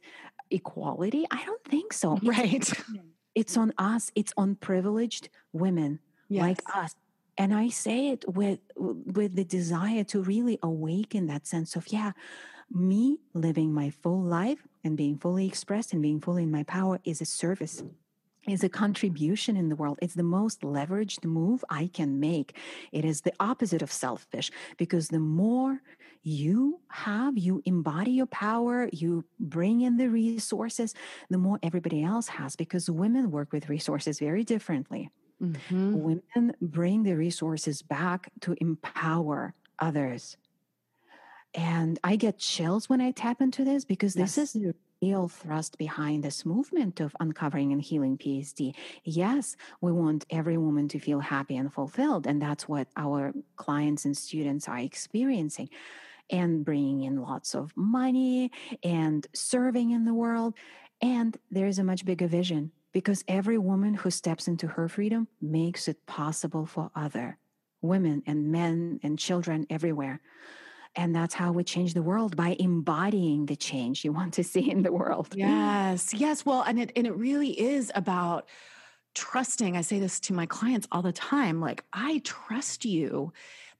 equality? 0.51 1.25
I 1.31 1.43
don't 1.45 1.63
think 1.63 1.93
so. 1.93 2.19
Right. 2.23 2.71
It's 3.35 3.55
on 3.55 3.73
us. 3.77 4.11
It's 4.15 4.33
on 4.35 4.55
privileged 4.55 5.29
women 5.53 5.99
yes. 6.27 6.41
like 6.41 6.59
us. 6.75 6.95
And 7.37 7.53
I 7.53 7.69
say 7.69 8.09
it 8.09 8.25
with 8.27 8.59
with 8.75 9.35
the 9.35 9.45
desire 9.45 10.03
to 10.05 10.21
really 10.21 10.59
awaken 10.61 11.27
that 11.27 11.47
sense 11.47 11.75
of 11.75 11.87
yeah, 11.93 12.11
me 12.69 13.19
living 13.33 13.73
my 13.73 13.91
full 13.91 14.21
life 14.21 14.67
and 14.83 14.97
being 14.97 15.17
fully 15.17 15.47
expressed 15.47 15.93
and 15.93 16.01
being 16.01 16.19
fully 16.19 16.43
in 16.43 16.51
my 16.51 16.63
power 16.63 16.99
is 17.05 17.21
a 17.21 17.25
service 17.25 17.83
is 18.47 18.63
a 18.63 18.69
contribution 18.69 19.57
in 19.57 19.69
the 19.69 19.75
world. 19.75 19.99
It's 20.01 20.15
the 20.15 20.23
most 20.23 20.61
leveraged 20.61 21.25
move 21.25 21.63
I 21.69 21.89
can 21.93 22.19
make. 22.19 22.55
It 22.91 23.05
is 23.05 23.21
the 23.21 23.33
opposite 23.39 23.81
of 23.81 23.91
selfish 23.91 24.51
because 24.77 25.09
the 25.09 25.19
more 25.19 25.81
you 26.23 26.79
have, 26.89 27.37
you 27.37 27.61
embody 27.65 28.11
your 28.11 28.25
power, 28.27 28.89
you 28.91 29.23
bring 29.39 29.81
in 29.81 29.97
the 29.97 30.09
resources, 30.09 30.93
the 31.29 31.37
more 31.37 31.59
everybody 31.63 32.03
else 32.03 32.27
has, 32.27 32.55
because 32.55 32.89
women 32.89 33.31
work 33.31 33.51
with 33.51 33.69
resources 33.69 34.19
very 34.19 34.43
differently. 34.43 35.09
Mm-hmm. 35.41 35.93
Women 35.93 36.53
bring 36.61 37.03
the 37.03 37.15
resources 37.15 37.81
back 37.81 38.31
to 38.41 38.55
empower 38.59 39.53
others. 39.79 40.37
And 41.53 41.97
I 42.03 42.15
get 42.15 42.37
chills 42.37 42.89
when 42.89 43.01
I 43.01 43.11
tap 43.11 43.41
into 43.41 43.63
this 43.63 43.85
because 43.85 44.15
yes. 44.15 44.35
this 44.35 44.55
is 44.55 44.61
the 44.61 44.75
real 45.01 45.29
thrust 45.29 45.77
behind 45.77 46.23
this 46.23 46.45
movement 46.45 46.99
of 46.99 47.15
uncovering 47.21 47.71
and 47.71 47.81
healing 47.81 48.17
PSD. 48.17 48.75
Yes, 49.03 49.55
we 49.81 49.91
want 49.93 50.25
every 50.29 50.57
woman 50.57 50.89
to 50.89 50.99
feel 50.99 51.21
happy 51.21 51.55
and 51.55 51.73
fulfilled. 51.73 52.27
And 52.27 52.41
that's 52.41 52.67
what 52.67 52.87
our 52.97 53.33
clients 53.55 54.05
and 54.05 54.15
students 54.15 54.67
are 54.67 54.77
experiencing 54.77 55.69
and 56.29 56.63
bringing 56.63 57.01
in 57.01 57.21
lots 57.21 57.55
of 57.55 57.73
money 57.75 58.51
and 58.83 59.25
serving 59.33 59.91
in 59.91 60.05
the 60.05 60.13
world. 60.13 60.55
And 61.01 61.37
there's 61.49 61.79
a 61.79 61.83
much 61.83 62.05
bigger 62.05 62.27
vision 62.27 62.71
because 62.91 63.23
every 63.27 63.57
woman 63.57 63.93
who 63.93 64.11
steps 64.11 64.47
into 64.47 64.67
her 64.67 64.87
freedom 64.89 65.27
makes 65.41 65.87
it 65.87 66.05
possible 66.05 66.65
for 66.65 66.91
other 66.95 67.37
women 67.81 68.23
and 68.25 68.51
men 68.51 68.99
and 69.03 69.17
children 69.17 69.65
everywhere. 69.69 70.21
And 70.95 71.15
that's 71.15 71.35
how 71.35 71.51
we 71.51 71.63
change 71.63 71.93
the 71.93 72.01
world 72.01 72.35
by 72.35 72.55
embodying 72.59 73.45
the 73.45 73.55
change 73.55 74.03
you 74.03 74.11
want 74.11 74.33
to 74.35 74.43
see 74.43 74.69
in 74.69 74.81
the 74.81 74.91
world. 74.91 75.35
Yes. 75.35 76.13
Yes. 76.13 76.45
Well, 76.45 76.63
and 76.63 76.79
it 76.79 76.91
and 76.95 77.05
it 77.05 77.15
really 77.15 77.59
is 77.59 77.91
about 77.93 78.49
trusting. 79.13 79.77
I 79.77 79.81
say 79.81 79.99
this 79.99 80.19
to 80.21 80.33
my 80.33 80.45
clients 80.45 80.87
all 80.91 81.01
the 81.01 81.11
time. 81.11 81.61
Like, 81.61 81.85
I 81.93 82.21
trust 82.23 82.85
you 82.85 83.31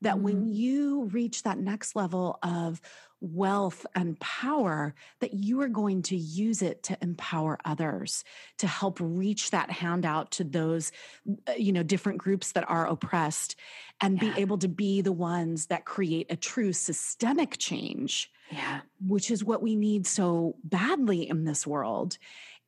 that 0.01 0.15
mm-hmm. 0.15 0.24
when 0.24 0.48
you 0.48 1.06
reach 1.06 1.44
that 1.44 1.58
next 1.58 1.96
level 1.96 2.39
of 2.44 2.82
wealth 3.22 3.86
and 3.96 4.20
power 4.20 4.94
that 5.20 5.34
you 5.34 5.60
are 5.62 5.68
going 5.68 6.01
to 6.01 6.15
use 6.15 6.62
it 6.62 6.84
to 6.84 6.98
empower 7.01 7.58
others 7.65 8.24
to 8.58 8.68
help 8.68 8.98
reach 9.01 9.51
that 9.51 9.70
handout 9.70 10.32
to 10.32 10.44
those 10.44 10.91
uh, 11.48 11.51
you 11.58 11.74
know 11.74 11.84
different 11.84 12.18
groups 12.18 12.53
that 12.53 12.70
are 12.70 12.88
oppressed 12.88 13.58
and 14.00 14.22
yeah. 14.22 14.34
be 14.34 14.41
able 14.41 14.58
to 14.58 14.70
be 14.70 15.01
the 15.01 15.12
ones 15.12 15.65
that 15.65 15.84
create 15.84 16.27
a 16.29 16.36
true 16.38 16.72
systemic 16.72 17.58
change 17.58 18.32
yeah 18.51 18.79
which 19.06 19.29
is 19.29 19.44
what 19.44 19.62
we 19.62 19.75
need 19.75 20.08
so 20.08 20.56
badly 20.63 21.27
in 21.27 21.44
this 21.44 21.68
world 21.68 22.18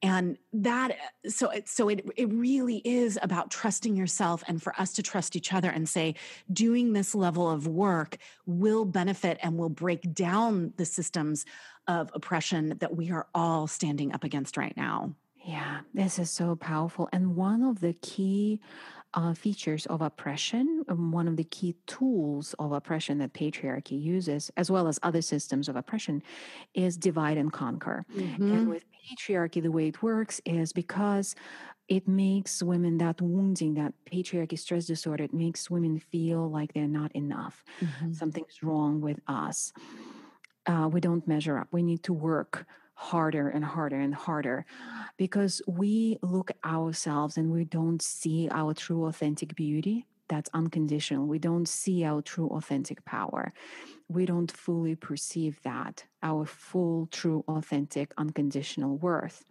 and 0.02 0.38
that 0.54 0.92
uh, 0.92 1.30
so 1.30 1.50
it 1.50 1.68
so 1.68 1.90
it 1.90 2.06
it 2.16 2.32
really 2.32 2.78
is 2.78 3.18
about 3.22 3.52
trusting 3.52 3.96
yourself 3.96 4.44
and 4.48 4.62
for 4.62 4.74
us 4.80 4.94
to 4.94 5.04
trust 5.04 5.36
each 5.36 5.54
other 5.54 5.70
and 5.70 5.88
say 5.88 6.16
doing 6.52 6.94
this 6.94 7.14
level 7.14 7.50
of 7.50 7.68
work 7.68 8.18
will 8.46 8.86
benefit 8.86 9.38
and 9.42 9.58
will 9.58 9.70
break 9.70 10.14
down 10.14 10.74
the 10.78 10.86
systems 10.86 11.46
of 11.88 12.12
oppression 12.14 12.76
that 12.80 12.96
we 12.96 13.12
are 13.12 13.28
all 13.34 13.68
standing 13.68 14.14
up 14.14 14.24
against 14.24 14.58
right 14.58 14.76
now 14.76 15.14
yeah, 15.44 15.80
this 15.94 16.20
is 16.20 16.30
so 16.30 16.56
powerful. 16.56 17.10
And 17.12 17.36
one 17.36 17.64
of 17.64 17.80
the 17.80 17.94
key 17.94 18.60
uh, 19.14 19.34
features 19.34 19.86
of 19.88 20.02
oppression, 20.02 20.86
um, 20.88 21.12
one 21.12 21.28
of 21.28 21.36
the 21.36 21.44
key 21.44 21.76
tools 21.86 22.56
of 22.60 22.72
oppression 22.72 23.18
that 23.18 23.34
patriarchy 23.34 24.02
uses, 24.02 24.52
as 24.56 24.72
well 24.72 24.88
as 24.88 25.00
other 25.04 25.22
systems 25.22 25.68
of 25.68 25.76
oppression, 25.76 26.24
is 26.74 26.98
divide 26.98 27.38
and 27.38 27.52
conquer. 27.52 28.06
Mm-hmm. 28.16 28.52
And 28.52 28.70
with 28.70 28.86
patriarchy, 29.10 29.62
the 29.62 29.72
way 29.72 29.88
it 29.88 30.02
works 30.02 30.40
is 30.46 30.72
because 30.72 31.36
it 31.90 32.08
makes 32.08 32.64
women 32.64 32.98
that 33.00 33.22
wounding, 33.22 33.74
that 33.74 33.94
patriarchy 34.10 34.58
stress 34.58 34.86
disorder, 34.86 35.26
it 35.26 35.34
makes 35.34 35.70
women 35.70 36.00
feel 36.00 36.50
like 36.50 36.74
they're 36.74 36.88
not 36.88 37.12
enough. 37.14 37.66
Mm-hmm. 37.82 38.14
Something's 38.14 38.64
wrong 38.64 39.02
with 39.02 39.20
us. 39.28 39.74
Uh, 40.66 40.88
we 40.92 41.02
don't 41.02 41.28
measure 41.28 41.58
up. 41.58 41.68
We 41.72 41.84
need 41.84 42.04
to 42.04 42.14
work 42.14 42.66
harder 43.02 43.50
and 43.50 43.66
harder 43.66 44.00
and 44.00 44.14
harder 44.14 44.64
because 45.18 45.60
we 45.68 46.20
look 46.22 46.52
ourselves 46.64 47.36
and 47.36 47.52
we 47.52 47.66
don't 47.66 48.00
see 48.00 48.48
our 48.52 48.76
true 48.76 49.06
authentic 49.06 49.56
beauty 49.56 50.06
that's 50.28 50.52
unconditional. 50.54 51.26
We 51.26 51.40
don't 51.40 51.68
see 51.68 52.06
our 52.06 52.22
true 52.22 52.48
authentic 52.50 53.04
power. 53.04 53.52
We 54.08 54.26
don't 54.26 54.50
fully 54.50 54.96
perceive 54.96 55.60
that, 55.64 56.06
our 56.24 56.46
full, 56.46 57.08
true, 57.12 57.44
authentic, 57.50 58.14
unconditional 58.18 58.98
worth 58.98 59.44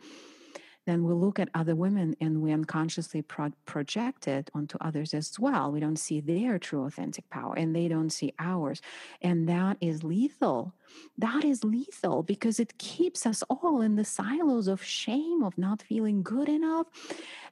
then 0.86 1.04
we 1.04 1.12
look 1.12 1.38
at 1.38 1.48
other 1.54 1.76
women 1.76 2.16
and 2.20 2.40
we 2.40 2.52
unconsciously 2.52 3.22
pro- 3.22 3.52
project 3.64 4.26
it 4.26 4.50
onto 4.54 4.78
others 4.80 5.14
as 5.14 5.38
well. 5.38 5.70
We 5.70 5.78
don't 5.78 5.98
see 5.98 6.20
their 6.20 6.58
true 6.58 6.84
authentic 6.84 7.28
power 7.30 7.54
and 7.56 7.74
they 7.76 7.86
don't 7.86 8.10
see 8.10 8.32
ours. 8.38 8.80
And 9.20 9.48
that 9.48 9.76
is 9.80 10.02
lethal. 10.02 10.74
That 11.18 11.44
is 11.44 11.64
lethal 11.64 12.22
because 12.22 12.60
it 12.60 12.78
keeps 12.78 13.26
us 13.26 13.42
all 13.48 13.80
in 13.80 13.96
the 13.96 14.04
silos 14.04 14.68
of 14.68 14.82
shame, 14.82 15.42
of 15.42 15.56
not 15.58 15.82
feeling 15.82 16.22
good 16.22 16.48
enough. 16.48 16.86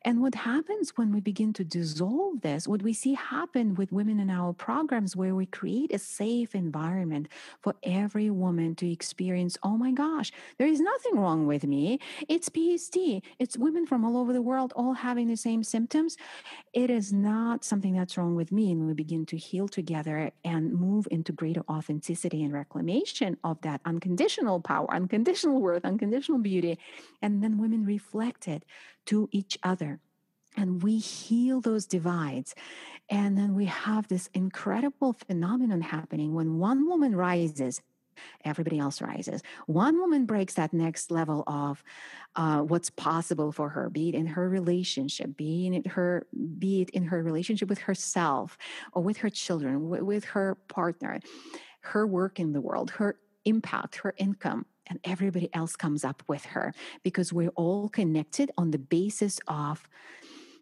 And 0.02 0.22
what 0.22 0.34
happens 0.34 0.92
when 0.96 1.12
we 1.12 1.20
begin 1.20 1.52
to 1.54 1.64
dissolve 1.64 2.40
this, 2.40 2.68
what 2.68 2.82
we 2.82 2.92
see 2.92 3.14
happen 3.14 3.74
with 3.74 3.92
women 3.92 4.20
in 4.20 4.30
our 4.30 4.52
programs, 4.52 5.16
where 5.16 5.34
we 5.34 5.46
create 5.46 5.92
a 5.92 5.98
safe 5.98 6.54
environment 6.54 7.28
for 7.60 7.74
every 7.82 8.30
woman 8.30 8.74
to 8.76 8.90
experience, 8.90 9.58
oh 9.62 9.76
my 9.76 9.90
gosh, 9.90 10.30
there 10.56 10.68
is 10.68 10.80
nothing 10.80 11.16
wrong 11.16 11.46
with 11.46 11.64
me. 11.64 11.98
It's 12.28 12.48
PSD 12.48 13.22
it's 13.38 13.56
women 13.56 13.86
from 13.86 14.04
all 14.04 14.16
over 14.16 14.32
the 14.32 14.42
world 14.42 14.72
all 14.76 14.94
having 14.94 15.28
the 15.28 15.36
same 15.36 15.62
symptoms. 15.62 16.16
It 16.72 16.90
is 16.90 17.12
not 17.12 17.64
something 17.64 17.94
that's 17.94 18.16
wrong 18.16 18.34
with 18.34 18.52
me. 18.52 18.72
And 18.72 18.86
we 18.86 18.94
begin 18.94 19.26
to 19.26 19.36
heal 19.36 19.68
together 19.68 20.30
and 20.44 20.72
move 20.72 21.06
into 21.10 21.32
greater 21.32 21.62
authenticity 21.68 22.42
and 22.44 22.52
reclamation 22.52 23.27
of 23.44 23.60
that 23.62 23.80
unconditional 23.84 24.60
power, 24.60 24.90
unconditional 24.92 25.60
worth, 25.60 25.84
unconditional 25.84 26.38
beauty. 26.38 26.78
And 27.22 27.42
then 27.42 27.58
women 27.58 27.84
reflect 27.84 28.48
it 28.48 28.64
to 29.06 29.28
each 29.32 29.58
other 29.62 30.00
and 30.56 30.82
we 30.82 30.98
heal 30.98 31.60
those 31.60 31.86
divides. 31.86 32.54
And 33.10 33.38
then 33.38 33.54
we 33.54 33.66
have 33.66 34.08
this 34.08 34.28
incredible 34.34 35.12
phenomenon 35.12 35.80
happening 35.80 36.34
when 36.34 36.58
one 36.58 36.88
woman 36.88 37.14
rises 37.14 37.80
everybody 38.44 38.78
else 38.78 39.00
rises. 39.00 39.42
One 39.66 39.98
woman 39.98 40.26
breaks 40.26 40.54
that 40.54 40.72
next 40.72 41.10
level 41.10 41.44
of 41.46 41.82
uh, 42.36 42.62
what's 42.62 42.90
possible 42.90 43.52
for 43.52 43.68
her, 43.68 43.88
be 43.90 44.08
it 44.08 44.14
in 44.14 44.26
her 44.26 44.48
relationship, 44.48 45.36
be 45.36 45.68
it 45.68 45.86
her, 45.86 46.26
be 46.58 46.82
it 46.82 46.90
in 46.90 47.04
her 47.04 47.22
relationship 47.22 47.68
with 47.68 47.78
herself 47.78 48.58
or 48.92 49.02
with 49.02 49.18
her 49.18 49.30
children, 49.30 49.84
w- 49.84 50.04
with 50.04 50.24
her 50.24 50.56
partner, 50.68 51.20
her 51.80 52.06
work 52.06 52.40
in 52.40 52.52
the 52.52 52.60
world, 52.60 52.90
her 52.90 53.18
impact, 53.44 53.96
her 53.96 54.14
income, 54.18 54.66
and 54.86 54.98
everybody 55.04 55.48
else 55.54 55.76
comes 55.76 56.04
up 56.04 56.22
with 56.28 56.44
her 56.46 56.72
because 57.02 57.32
we're 57.32 57.50
all 57.50 57.88
connected 57.88 58.50
on 58.56 58.70
the 58.70 58.78
basis 58.78 59.38
of 59.46 59.88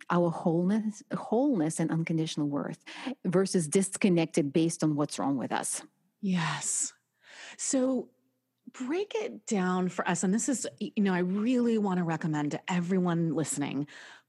our 0.09 0.31
wholeness 0.31 1.03
wholeness 1.15 1.81
and 1.81 1.91
unconditional 1.91 2.47
worth 2.47 2.85
versus 3.25 3.67
disconnected 3.67 4.53
based 4.53 4.85
on 4.85 4.95
what's 4.95 5.19
wrong 5.19 5.37
with 5.37 5.51
us 5.51 5.83
yes 6.21 6.93
so 7.57 8.09
break 8.73 9.15
it 9.15 9.47
down 9.47 9.89
for 9.89 10.07
us. 10.09 10.23
And 10.23 10.33
this 10.33 10.49
is, 10.49 10.67
you 10.79 11.03
know, 11.03 11.15
I 11.15 11.21
really 11.21 11.79
want 11.79 11.99
to 11.99 12.05
recommend 12.05 12.53
to 12.53 12.61
everyone 12.69 13.35
listening 13.35 13.87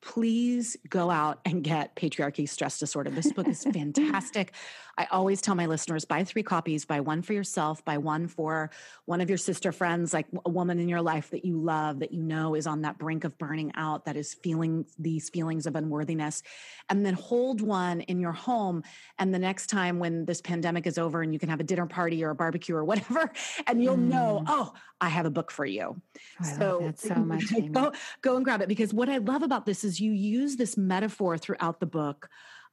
please 0.07 0.77
go 0.87 1.11
out 1.11 1.41
and 1.43 1.61
get 1.65 1.93
Patriarchy 1.97 2.47
Stress 2.47 2.79
Disorder. 2.79 3.09
This 3.09 3.33
book 3.33 3.45
is 3.45 3.63
fantastic. 3.73 4.53
I 4.97 5.05
always 5.11 5.41
tell 5.41 5.53
my 5.53 5.67
listeners 5.67 6.05
buy 6.05 6.23
three 6.23 6.41
copies, 6.41 6.85
buy 6.85 7.01
one 7.01 7.21
for 7.21 7.33
yourself, 7.33 7.85
buy 7.85 7.97
one 7.99 8.27
for 8.27 8.71
one 9.05 9.21
of 9.21 9.29
your 9.29 9.37
sister 9.37 9.71
friends, 9.71 10.13
like 10.13 10.25
a 10.45 10.49
woman 10.49 10.79
in 10.79 10.89
your 10.89 11.01
life 11.01 11.29
that 11.31 11.45
you 11.45 11.59
love, 11.59 11.99
that 11.99 12.13
you 12.13 12.23
know 12.23 12.55
is 12.55 12.65
on 12.65 12.81
that 12.81 12.97
brink 12.97 13.25
of 13.25 13.37
burning 13.37 13.71
out, 13.75 14.05
that 14.05 14.17
is 14.17 14.33
feeling 14.33 14.85
these 14.97 15.29
feelings 15.29 15.67
of 15.67 15.75
unworthiness. 15.75 16.41
And 16.89 17.05
then 17.05 17.13
hold 17.13 17.61
one 17.61 18.01
in 18.01 18.19
your 18.19 18.31
home. 18.31 18.83
And 19.19 19.33
the 19.33 19.39
next 19.39 19.67
time 19.67 19.99
when 19.99 20.25
this 20.25 20.41
pandemic 20.41 20.87
is 20.87 20.97
over 20.97 21.21
and 21.21 21.31
you 21.31 21.37
can 21.37 21.49
have 21.49 21.59
a 21.59 21.63
dinner 21.65 21.85
party 21.85 22.23
or 22.23 22.31
a 22.31 22.35
barbecue 22.35 22.75
or 22.75 22.83
whatever, 22.83 23.31
and 23.67 23.83
you'll 23.83 23.97
mm. 23.97 24.07
know, 24.07 24.43
oh, 24.47 24.73
I 24.99 25.09
have 25.09 25.27
a 25.27 25.29
book 25.31 25.51
for 25.51 25.65
you. 25.65 26.01
I 26.39 26.43
so, 26.43 26.93
so 26.95 27.13
much. 27.15 27.53
Go, 27.71 27.91
go 28.21 28.35
and 28.35 28.43
grab 28.43 28.61
it 28.61 28.67
because 28.67 28.95
what 28.95 29.09
I 29.09 29.17
love 29.17 29.43
about 29.43 29.67
this 29.67 29.83
is 29.83 29.96
you 29.99 30.11
use 30.11 30.55
this 30.55 30.77
metaphor 30.77 31.37
throughout 31.37 31.79
the 31.79 31.85
book 31.85 32.29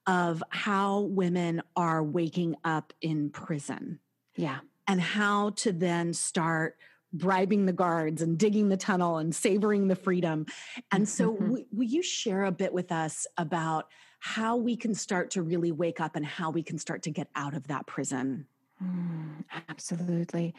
of 0.07 0.43
how 0.51 1.01
women 1.01 1.63
are 1.77 2.03
waking 2.03 2.57
up 2.65 2.93
in 3.01 3.31
prison. 3.31 4.01
Yeah. 4.37 4.59
And 4.87 5.01
how 5.01 5.51
to 5.51 5.73
then 5.73 6.13
start 6.13 6.77
bribing 7.13 7.65
the 7.65 7.73
guards 7.73 8.21
and 8.21 8.37
digging 8.37 8.69
the 8.69 8.77
tunnel 8.77 9.19
and 9.19 9.35
savoring 9.35 9.89
the 9.89 9.97
freedom. 9.97 10.47
And 10.91 11.09
so, 11.09 11.33
mm-hmm. 11.33 11.47
w- 11.47 11.67
will 11.73 11.85
you 11.85 12.03
share 12.03 12.45
a 12.45 12.53
bit 12.53 12.73
with 12.73 12.93
us 12.93 13.27
about 13.39 13.87
how 14.19 14.57
we 14.57 14.77
can 14.77 14.95
start 14.95 15.31
to 15.33 15.43
really 15.43 15.71
wake 15.71 16.01
up 16.01 16.17
and 16.17 16.27
how 16.27 16.51
we 16.51 16.63
can 16.63 16.79
start 16.79 17.03
to 17.05 17.11
get 17.11 17.29
out 17.35 17.55
of 17.55 17.69
that 17.69 17.87
prison? 17.87 18.47
Mm, 18.83 19.45
absolutely. 19.69 20.55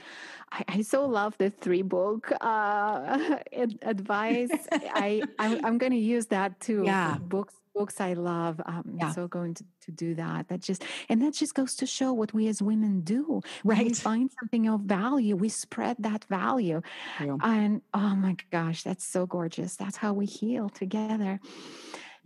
I, 0.52 0.64
I, 0.68 0.82
so 0.82 1.06
love 1.06 1.38
the 1.38 1.50
three 1.50 1.82
book 1.82 2.32
uh, 2.42 3.38
advice. 3.82 4.50
I, 4.72 5.22
I'm, 5.40 5.66
I'm 5.66 5.78
going 5.78 5.92
to 5.92 5.98
use 5.98 6.28
that 6.28 6.60
too. 6.60 6.84
Yeah. 6.86 7.18
Books, 7.18 7.56
books 7.76 8.00
I 8.00 8.14
love. 8.14 8.62
Um, 8.66 8.96
yeah. 8.98 9.12
So 9.12 9.28
going 9.28 9.54
to, 9.56 9.66
to 9.82 9.92
do 9.92 10.16
that. 10.16 10.48
That 10.48 10.62
just, 10.62 10.86
and 11.10 11.22
that 11.22 11.34
just 11.34 11.56
goes 11.56 11.76
to 11.76 11.86
show 11.86 12.14
what 12.14 12.34
we 12.34 12.48
as 12.48 12.62
women 12.62 13.02
do. 13.02 13.42
Right. 13.64 13.88
We 13.88 13.94
find 13.94 14.30
something 14.40 14.68
of 14.70 14.82
value, 14.82 15.36
we 15.36 15.50
spread 15.50 15.98
that 16.00 16.24
value. 16.26 16.82
Yeah. 17.22 17.36
And 17.44 17.82
oh 17.94 18.16
my 18.16 18.38
gosh, 18.52 18.84
that's 18.84 19.04
so 19.06 19.26
gorgeous. 19.26 19.76
That's 19.76 19.98
how 19.98 20.14
we 20.14 20.26
heal 20.26 20.70
together. 20.70 21.40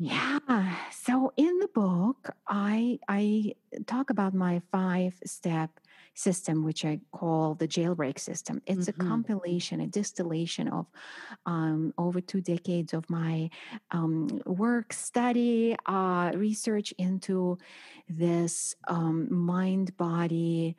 Yeah. 0.01 0.39
So 0.91 1.33
in 1.35 1.59
the 1.59 1.67
book, 1.67 2.29
I 2.47 2.99
I 3.09 3.55
talk 3.85 4.09
about 4.09 4.33
my 4.33 4.61
five 4.71 5.13
step 5.25 5.71
system, 6.13 6.63
which 6.63 6.85
I 6.85 7.01
call 7.11 7.55
the 7.55 7.67
jailbreak 7.67 8.17
system. 8.17 8.61
It's 8.65 8.87
mm-hmm. 8.87 9.01
a 9.01 9.09
compilation, 9.09 9.81
a 9.81 9.87
distillation 9.87 10.69
of 10.69 10.85
um, 11.45 11.93
over 11.97 12.21
two 12.21 12.39
decades 12.39 12.93
of 12.93 13.09
my 13.09 13.49
um, 13.91 14.41
work, 14.45 14.93
study, 14.93 15.75
uh, 15.85 16.31
research 16.33 16.93
into 16.97 17.57
this 18.07 18.75
um, 18.87 19.27
mind 19.29 19.95
body 19.97 20.77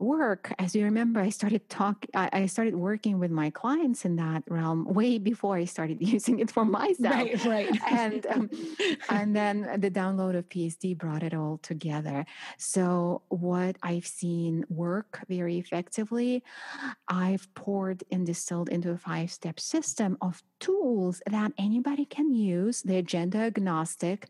work 0.00 0.52
as 0.58 0.74
you 0.74 0.84
remember 0.84 1.20
i 1.20 1.28
started 1.28 1.68
talk 1.68 2.06
i 2.14 2.46
started 2.46 2.74
working 2.74 3.18
with 3.18 3.30
my 3.30 3.50
clients 3.50 4.04
in 4.04 4.16
that 4.16 4.42
realm 4.48 4.84
way 4.84 5.18
before 5.18 5.56
i 5.56 5.64
started 5.64 5.98
using 6.14 6.38
it 6.40 6.50
for 6.50 6.64
myself. 6.64 7.14
Right 7.14 7.44
right. 7.44 7.80
And 7.90 8.26
um, 8.26 8.50
and 9.08 9.36
then 9.36 9.80
the 9.80 9.90
download 9.90 10.36
of 10.36 10.48
psd 10.48 10.96
brought 10.96 11.22
it 11.22 11.34
all 11.34 11.58
together. 11.62 12.24
So 12.58 13.22
what 13.28 13.76
i've 13.82 14.06
seen 14.06 14.64
work 14.68 15.24
very 15.28 15.58
effectively 15.58 16.42
i've 17.08 17.52
poured 17.54 18.04
and 18.10 18.26
distilled 18.26 18.68
into 18.68 18.90
a 18.90 18.98
five 18.98 19.30
step 19.30 19.60
system 19.60 20.16
of 20.20 20.42
tools 20.60 21.22
that 21.26 21.52
anybody 21.58 22.04
can 22.04 22.32
use. 22.32 22.82
They're 22.82 23.02
gender 23.02 23.38
agnostic. 23.38 24.28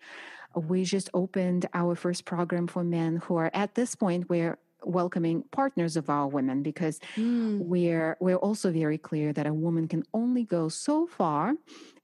We 0.55 0.85
just 0.85 1.11
opened 1.15 1.67
our 1.75 1.95
first 1.95 2.25
program 2.25 2.67
for 2.67 2.83
men 2.83 3.17
who 3.17 3.37
are 3.37 3.51
at 3.53 3.75
this 3.75 3.95
point 3.95 4.29
where 4.31 4.59
welcoming 4.85 5.43
partners 5.51 5.97
of 5.97 6.09
our 6.11 6.27
women 6.27 6.63
because 6.63 7.01
mm. 7.17 7.59
we're 7.59 8.17
we're 8.21 8.37
also 8.37 8.71
very 8.71 8.99
clear 8.99 9.33
that 9.33 9.47
a 9.47 9.53
woman 9.53 9.89
can 9.89 10.03
only 10.15 10.45
go 10.45 10.69
so 10.69 11.07
far 11.07 11.55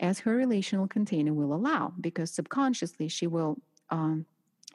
as 0.00 0.18
her 0.20 0.34
relational 0.36 0.86
container 0.86 1.32
will 1.32 1.54
allow 1.54 1.92
because 2.00 2.30
subconsciously 2.30 3.08
she 3.08 3.26
will 3.26 3.56
um, 3.90 4.26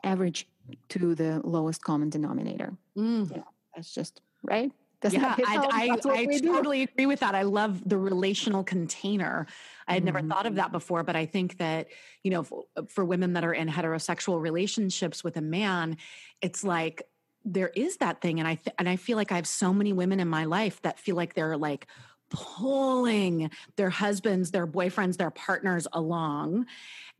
average 0.03 0.47
to 0.89 1.15
the 1.15 1.41
lowest 1.43 1.83
common 1.83 2.09
denominator 2.09 2.73
mm. 2.97 3.29
yeah 3.35 3.43
that's 3.75 3.93
just 3.93 4.21
right 4.43 4.71
that's 5.01 5.15
yeah, 5.15 5.35
I, 5.47 5.57
I, 5.71 5.89
I 5.93 5.97
totally 5.97 6.83
agree 6.83 7.07
with 7.07 7.21
that. 7.21 7.33
I 7.33 7.41
love 7.41 7.87
the 7.89 7.97
relational 7.97 8.63
container. 8.63 9.47
I 9.87 9.93
had 9.93 10.01
mm-hmm. 10.01 10.13
never 10.13 10.27
thought 10.27 10.45
of 10.45 10.55
that 10.55 10.71
before, 10.71 11.03
but 11.03 11.15
I 11.15 11.25
think 11.25 11.57
that, 11.57 11.87
you 12.23 12.29
know, 12.29 12.43
for, 12.43 12.65
for 12.87 13.03
women 13.03 13.33
that 13.33 13.43
are 13.43 13.53
in 13.53 13.67
heterosexual 13.67 14.39
relationships 14.39 15.23
with 15.23 15.37
a 15.37 15.41
man, 15.41 15.97
it's 16.39 16.63
like 16.63 17.01
there 17.43 17.69
is 17.69 17.97
that 17.97 18.21
thing 18.21 18.39
and 18.39 18.47
i 18.47 18.55
th- 18.55 18.75
and 18.77 18.87
i 18.87 18.95
feel 18.95 19.17
like 19.17 19.31
i 19.31 19.35
have 19.35 19.47
so 19.47 19.73
many 19.73 19.93
women 19.93 20.19
in 20.19 20.27
my 20.27 20.45
life 20.45 20.81
that 20.81 20.99
feel 20.99 21.15
like 21.15 21.33
they're 21.33 21.57
like 21.57 21.87
pulling 22.31 23.51
their 23.75 23.89
husbands, 23.89 24.51
their 24.51 24.65
boyfriends, 24.65 25.17
their 25.17 25.29
partners 25.29 25.87
along. 25.93 26.65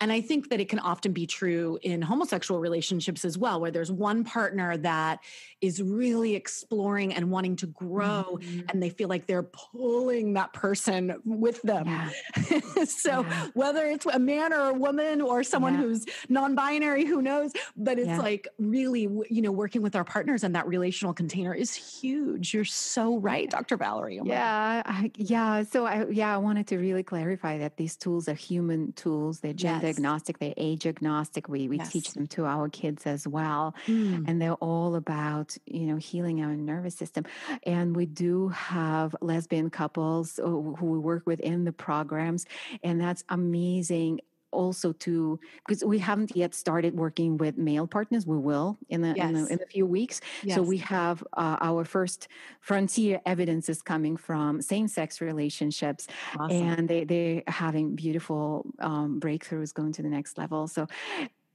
And 0.01 0.11
I 0.11 0.19
think 0.19 0.49
that 0.49 0.59
it 0.59 0.67
can 0.67 0.79
often 0.79 1.13
be 1.13 1.25
true 1.25 1.79
in 1.81 2.01
homosexual 2.01 2.59
relationships 2.59 3.23
as 3.23 3.37
well, 3.37 3.61
where 3.61 3.71
there's 3.71 3.91
one 3.91 4.23
partner 4.23 4.75
that 4.77 5.19
is 5.61 5.81
really 5.81 6.35
exploring 6.35 7.13
and 7.13 7.31
wanting 7.31 7.55
to 7.57 7.67
grow, 7.67 8.39
mm-hmm. 8.41 8.61
and 8.69 8.81
they 8.81 8.89
feel 8.89 9.07
like 9.07 9.27
they're 9.27 9.43
pulling 9.43 10.33
that 10.33 10.51
person 10.53 11.15
with 11.23 11.61
them. 11.61 11.87
Yeah. 11.87 12.59
so 12.85 13.21
yeah. 13.21 13.47
whether 13.53 13.85
it's 13.85 14.05
a 14.07 14.19
man 14.19 14.51
or 14.51 14.69
a 14.69 14.73
woman 14.73 15.21
or 15.21 15.43
someone 15.43 15.75
yeah. 15.75 15.81
who's 15.81 16.05
non 16.27 16.55
binary, 16.55 17.05
who 17.05 17.21
knows? 17.21 17.53
But 17.77 17.99
it's 17.99 18.19
like 18.19 18.47
really, 18.57 19.01
you 19.29 19.41
know, 19.41 19.51
working 19.51 19.81
with 19.81 19.95
our 19.95 20.03
partners 20.03 20.43
and 20.43 20.55
that 20.55 20.67
relational 20.67 21.13
container 21.13 21.53
is 21.53 21.73
huge. 21.73 22.53
You're 22.53 22.65
so 22.65 23.17
right, 23.17 23.49
Dr. 23.49 23.77
Valerie. 23.77 24.19
Oh 24.19 24.25
yeah 24.25 24.81
yeah. 25.15 25.63
So 25.63 25.85
I, 25.85 26.05
yeah, 26.09 26.33
I 26.33 26.37
wanted 26.37 26.67
to 26.67 26.77
really 26.77 27.03
clarify 27.03 27.57
that 27.59 27.77
these 27.77 27.95
tools 27.95 28.27
are 28.27 28.33
human 28.33 28.93
tools. 28.93 29.39
They're 29.39 29.53
gender 29.53 29.87
yes. 29.87 29.90
Agnostic. 29.97 30.39
They're 30.39 30.53
age 30.57 30.85
agnostic. 30.85 31.47
We 31.47 31.67
we 31.67 31.77
yes. 31.77 31.91
teach 31.91 32.13
them 32.13 32.27
to 32.27 32.45
our 32.45 32.69
kids 32.69 33.05
as 33.05 33.27
well, 33.27 33.75
mm. 33.87 34.27
and 34.27 34.41
they're 34.41 34.53
all 34.53 34.95
about 34.95 35.55
you 35.65 35.85
know 35.85 35.97
healing 35.97 36.41
our 36.41 36.55
nervous 36.55 36.95
system. 36.95 37.25
And 37.63 37.95
we 37.95 38.05
do 38.05 38.49
have 38.49 39.15
lesbian 39.21 39.69
couples 39.69 40.39
who 40.41 40.75
we 40.81 40.99
work 40.99 41.23
with 41.25 41.39
in 41.39 41.65
the 41.65 41.73
programs, 41.73 42.45
and 42.83 42.99
that's 42.99 43.23
amazing 43.29 44.21
also 44.51 44.91
to 44.93 45.39
because 45.65 45.83
we 45.83 45.99
haven't 45.99 46.35
yet 46.35 46.53
started 46.53 46.95
working 46.95 47.37
with 47.37 47.57
male 47.57 47.87
partners 47.87 48.25
we 48.25 48.37
will 48.37 48.77
in 48.89 49.03
a, 49.03 49.13
yes. 49.15 49.29
in, 49.29 49.35
a 49.35 49.45
in, 49.47 49.59
a, 49.61 49.65
few 49.65 49.85
weeks 49.85 50.21
yes. 50.43 50.55
so 50.55 50.61
we 50.61 50.77
have 50.77 51.23
uh, 51.37 51.57
our 51.61 51.83
first 51.85 52.27
frontier 52.59 53.19
evidence 53.25 53.69
is 53.69 53.81
coming 53.81 54.17
from 54.17 54.61
same-sex 54.61 55.21
relationships 55.21 56.07
awesome. 56.37 56.51
and 56.51 56.89
they, 56.89 57.03
they're 57.03 57.43
having 57.47 57.95
beautiful 57.95 58.65
um, 58.79 59.19
breakthroughs 59.19 59.73
going 59.73 59.91
to 59.91 60.01
the 60.01 60.09
next 60.09 60.37
level 60.37 60.67
so 60.67 60.87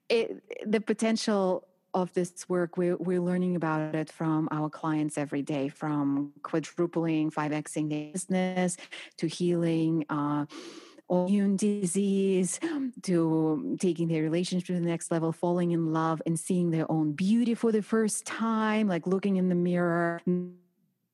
it, 0.09 0.42
the 0.64 0.80
potential 0.80 1.66
of 1.96 2.12
this 2.12 2.46
work, 2.46 2.76
we're, 2.76 2.96
we're 2.96 3.20
learning 3.20 3.56
about 3.56 3.94
it 3.94 4.12
from 4.12 4.48
our 4.52 4.68
clients 4.68 5.16
every 5.16 5.40
day, 5.40 5.68
from 5.68 6.30
quadrupling, 6.42 7.30
5xing 7.30 7.88
the 7.88 8.11
business 8.12 8.76
to 9.16 9.26
healing 9.26 10.04
uh, 10.11 10.44
autoimmune 11.10 11.56
disease 11.56 12.58
to 13.02 13.76
taking 13.80 14.08
their 14.08 14.22
relationship 14.22 14.66
to 14.66 14.72
the 14.74 14.80
next 14.80 15.10
level, 15.10 15.32
falling 15.32 15.70
in 15.70 15.92
love 15.92 16.20
and 16.26 16.38
seeing 16.38 16.70
their 16.70 16.90
own 16.90 17.12
beauty 17.12 17.54
for 17.54 17.72
the 17.72 17.82
first 17.82 18.26
time, 18.26 18.88
like 18.88 19.06
looking 19.06 19.36
in 19.36 19.48
the 19.48 19.54
mirror 19.54 20.20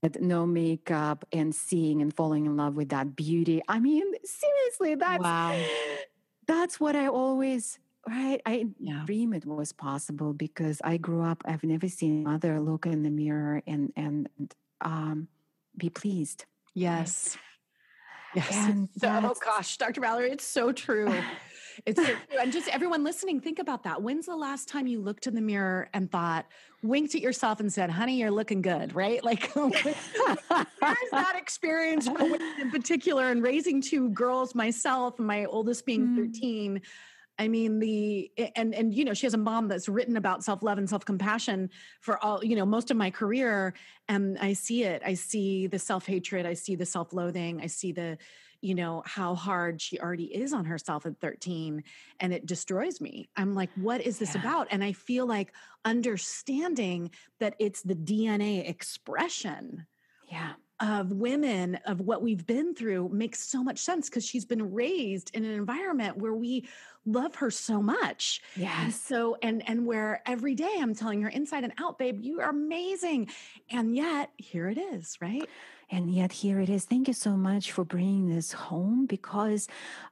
at 0.03 0.21
no 0.21 0.47
makeup 0.47 1.25
and 1.33 1.55
seeing 1.55 2.03
and 2.03 2.15
falling 2.15 2.47
in 2.47 2.57
love 2.57 2.75
with 2.75 2.89
that 2.89 3.15
beauty. 3.15 3.63
I 3.69 3.79
mean, 3.79 4.05
seriously, 4.25 4.95
that's 4.97 5.23
wow. 5.23 5.61
that's 6.47 6.81
what 6.81 6.97
I 6.97 7.09
always 7.09 7.79
right. 8.09 8.41
I 8.45 8.67
yeah. 8.81 9.03
dream 9.07 9.33
it 9.33 9.47
was 9.47 9.73
possible 9.73 10.33
because 10.33 10.81
I 10.83 10.97
grew 10.97 11.23
up. 11.23 11.43
I've 11.45 11.65
never 11.65 11.89
seen 11.89 12.25
mother 12.25 12.61
look 12.61 12.87
in 12.87 13.03
the 13.03 13.11
mirror 13.11 13.63
and 13.67 13.93
and 13.97 14.29
um, 14.81 15.29
be 15.77 15.89
pleased. 15.89 16.47
Yes. 16.75 17.37
Right? 17.37 17.52
Yes. 18.35 18.51
And 18.53 18.89
so, 18.97 19.21
oh 19.23 19.35
gosh, 19.45 19.77
Dr. 19.77 20.01
Valerie, 20.01 20.31
it's 20.31 20.45
so 20.45 20.73
true. 20.73 21.13
It's 21.87 21.99
so 21.99 22.05
true. 22.05 22.39
And 22.41 22.53
just 22.53 22.69
everyone 22.69 23.05
listening, 23.05 23.41
think 23.41 23.59
about 23.59 23.83
that. 23.85 24.03
When's 24.03 24.27
the 24.27 24.37
last 24.37 24.69
time 24.69 24.87
you 24.87 25.01
looked 25.01 25.27
in 25.27 25.35
the 25.35 25.41
mirror 25.41 25.89
and 25.93 26.11
thought, 26.11 26.47
winked 26.83 27.15
at 27.15 27.21
yourself 27.21 27.61
and 27.61 27.73
said, 27.73 27.91
honey, 27.91 28.19
you're 28.19 28.31
looking 28.31 28.63
good, 28.63 28.95
right? 28.95 29.21
Like, 29.33 29.51
where's 29.55 31.11
that 31.13 31.35
experience 31.37 32.07
in 32.61 32.71
particular? 32.71 33.31
And 33.31 33.43
raising 33.43 33.81
two 33.81 34.11
girls, 34.11 34.55
myself, 34.55 35.19
my 35.19 35.45
oldest 35.47 35.87
being 35.87 36.09
mm. 36.09 36.17
13, 37.39 37.45
I 37.45 37.49
mean, 37.49 37.79
the 37.79 38.31
and 38.57 38.75
and 38.75 38.95
you 38.95 39.05
know, 39.05 39.15
she 39.15 39.27
has 39.27 39.35
a 39.35 39.39
mom 39.39 39.69
that's 39.69 39.89
written 39.89 40.17
about 40.17 40.45
self 40.45 40.63
love 40.63 40.79
and 40.79 40.89
self 40.89 41.05
compassion 41.05 41.71
for 42.01 42.23
all 42.23 42.45
you 42.45 42.57
know 42.57 42.67
most 42.67 42.91
of 42.91 42.97
my 42.97 43.11
career, 43.11 43.75
and 44.09 44.39
I 44.39 44.53
see 44.53 44.85
it. 44.85 45.03
I 45.05 45.15
see 45.15 45.67
the 45.67 45.79
self 45.79 46.07
hatred. 46.07 46.47
I 46.47 46.55
see 46.55 46.77
the 46.77 46.87
self 46.87 47.13
loathing. 47.13 47.61
I 47.61 47.67
see 47.67 47.93
the 47.93 48.19
you 48.63 48.77
know 48.77 49.03
how 49.05 49.35
hard 49.35 49.81
she 49.81 49.99
already 49.99 50.35
is 50.35 50.53
on 50.53 50.65
herself 50.65 51.05
at 51.05 51.21
13 51.21 51.83
and 52.21 52.33
it 52.33 52.47
destroys 52.47 53.01
me 53.01 53.29
i'm 53.37 53.55
like 53.55 53.71
what 53.75 54.01
is 54.01 54.19
this 54.19 54.37
yeah. 54.37 54.41
about 54.41 54.69
and 54.71 54.85
i 54.85 54.93
feel 54.93 55.27
like 55.27 55.53
understanding 55.85 57.11
that 57.41 57.57
it's 57.59 57.83
the 57.83 57.97
dna 57.97 58.67
expression 58.69 59.85
yeah 60.31 60.53
of 60.83 61.13
women 61.13 61.79
of 61.87 62.01
what 62.01 62.23
we've 62.23 62.45
been 62.45 62.75
through 62.75 63.09
makes 63.11 63.39
so 63.41 63.63
much 63.63 63.79
sense 63.79 64.11
because 64.11 64.27
she's 64.27 64.45
been 64.45 64.75
raised 64.75 65.31
in 65.33 65.45
an 65.45 65.53
environment 65.53 66.19
where 66.19 66.35
we 66.35 66.67
love 67.07 67.37
her 67.37 67.51
so 67.51 67.81
much. 67.81 68.43
Yeah. 68.57 68.89
So 68.91 69.37
and 69.43 69.67
and 69.69 69.87
where 69.87 70.23
every 70.27 70.55
day 70.57 70.75
I'm 70.79 70.95
telling 70.95 71.23
her 71.23 71.29
inside 71.29 71.63
and 71.63 71.73
out, 71.79 71.99
babe, 71.99 72.19
you 72.21 72.41
are 72.41 72.51
amazing. 72.51 73.29
And 73.71 73.95
yet 73.95 74.31
here 74.37 74.69
it 74.69 74.79
is, 74.79 75.17
right? 75.21 75.49
And 75.93 76.11
yet 76.11 76.33
here 76.33 76.59
it 76.59 76.71
is. 76.71 76.87
Thank 76.87 77.07
you 77.07 77.15
so 77.15 77.37
much 77.37 77.71
for 77.71 77.85
bringing 77.85 78.35
this 78.35 78.53
home 78.53 79.05
because 79.05 79.69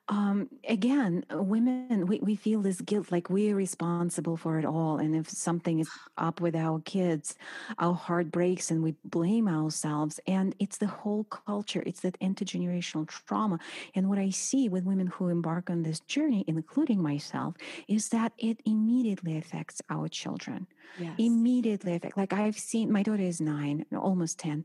um, 0.08 0.48
again 0.68 1.24
women 1.30 2.06
we, 2.06 2.18
we 2.20 2.36
feel 2.36 2.60
this 2.60 2.80
guilt 2.80 3.10
like 3.10 3.30
we're 3.30 3.56
responsible 3.56 4.36
for 4.36 4.58
it 4.58 4.66
all. 4.66 4.98
And 4.98 5.16
if 5.16 5.28
something 5.30 5.80
is 5.80 5.88
up 6.18 6.40
with 6.40 6.54
our 6.54 6.80
kids 6.80 7.34
our 7.78 7.94
heart 7.94 8.30
breaks 8.30 8.70
and 8.70 8.82
we 8.82 8.94
blame 9.04 9.48
ourselves. 9.48 10.20
And 10.26 10.54
it's 10.58 10.76
the 10.76 10.86
whole 10.86 11.24
culture. 11.24 11.82
It's 11.86 12.00
that 12.00 12.20
intergenerational 12.20 13.08
trauma. 13.08 13.58
And 13.94 14.08
what 14.08 14.18
i 14.18 14.28
see 14.30 14.68
with 14.68 14.84
women 14.84 15.06
who 15.06 15.28
embark 15.28 15.70
on 15.70 15.82
this 15.82 16.00
journey 16.00 16.44
including 16.46 17.00
myself 17.02 17.54
is 17.88 18.10
that 18.10 18.32
it 18.36 18.60
immediately 18.66 19.38
affects 19.38 19.80
our 19.88 20.08
children 20.08 20.66
yes. 20.98 21.14
immediately 21.18 21.94
affect 21.94 22.16
like 22.16 22.32
i've 22.32 22.58
seen 22.58 22.90
my 22.90 23.02
daughter 23.02 23.22
is 23.22 23.40
nine 23.40 23.84
almost 23.96 24.38
10 24.38 24.64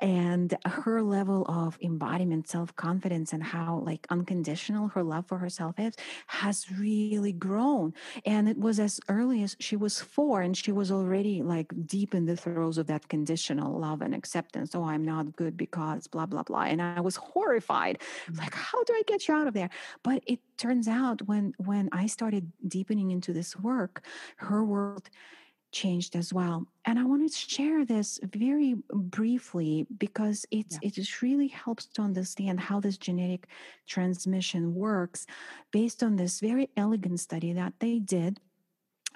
and 0.00 0.56
her 0.64 1.02
level 1.02 1.44
of 1.46 1.78
embodiment 1.80 2.48
self-confidence 2.48 3.32
and 3.32 3.42
how 3.42 3.82
like 3.84 4.06
unconditional 4.10 4.88
her 4.88 5.02
love 5.02 5.26
for 5.26 5.38
herself 5.38 5.74
is 5.78 5.94
has 6.26 6.66
really 6.78 7.32
grown 7.32 7.92
and 8.24 8.48
it 8.48 8.58
was 8.58 8.78
as 8.78 9.00
early 9.08 9.42
as 9.42 9.56
she 9.60 9.76
was 9.76 10.00
four 10.00 10.42
and 10.42 10.56
she 10.56 10.72
was 10.72 10.90
already 10.90 11.42
like 11.42 11.72
deep 11.86 12.14
in 12.14 12.26
the 12.26 12.36
throes 12.36 12.78
of 12.78 12.86
that 12.86 13.08
conditional 13.08 13.78
love 13.78 14.02
and 14.02 14.14
acceptance 14.14 14.74
oh 14.74 14.84
i'm 14.84 15.04
not 15.04 15.34
good 15.36 15.56
because 15.56 16.06
blah 16.06 16.26
blah 16.26 16.42
blah 16.42 16.62
and 16.62 16.80
i 16.82 17.00
was 17.00 17.16
horrified 17.16 17.98
mm-hmm. 17.98 18.38
like 18.38 18.54
how 18.54 18.82
do 18.84 18.92
i 18.94 19.02
get 19.06 19.26
you 19.28 19.34
out 19.34 19.46
of 19.46 19.54
there 19.54 19.70
but 20.02 20.22
it 20.26 20.40
turns 20.56 20.88
out 20.88 21.22
when 21.22 21.54
when 21.58 21.88
i 21.92 22.06
started 22.06 22.50
deepening 22.66 23.10
into 23.10 23.32
this 23.32 23.56
work 23.56 24.02
her 24.36 24.64
world 24.64 25.08
changed 25.72 26.14
as 26.14 26.32
well. 26.32 26.66
And 26.84 26.98
I 26.98 27.04
want 27.04 27.30
to 27.30 27.36
share 27.36 27.84
this 27.84 28.20
very 28.22 28.76
briefly 28.92 29.86
because 29.98 30.46
it's, 30.50 30.78
yeah. 30.80 30.88
it 30.88 30.94
just 30.94 31.22
really 31.22 31.48
helps 31.48 31.86
to 31.86 32.02
understand 32.02 32.60
how 32.60 32.80
this 32.80 32.98
genetic 32.98 33.48
transmission 33.86 34.74
works 34.74 35.26
based 35.72 36.02
on 36.02 36.16
this 36.16 36.40
very 36.40 36.68
elegant 36.76 37.20
study 37.20 37.52
that 37.54 37.72
they 37.80 37.98
did 37.98 38.38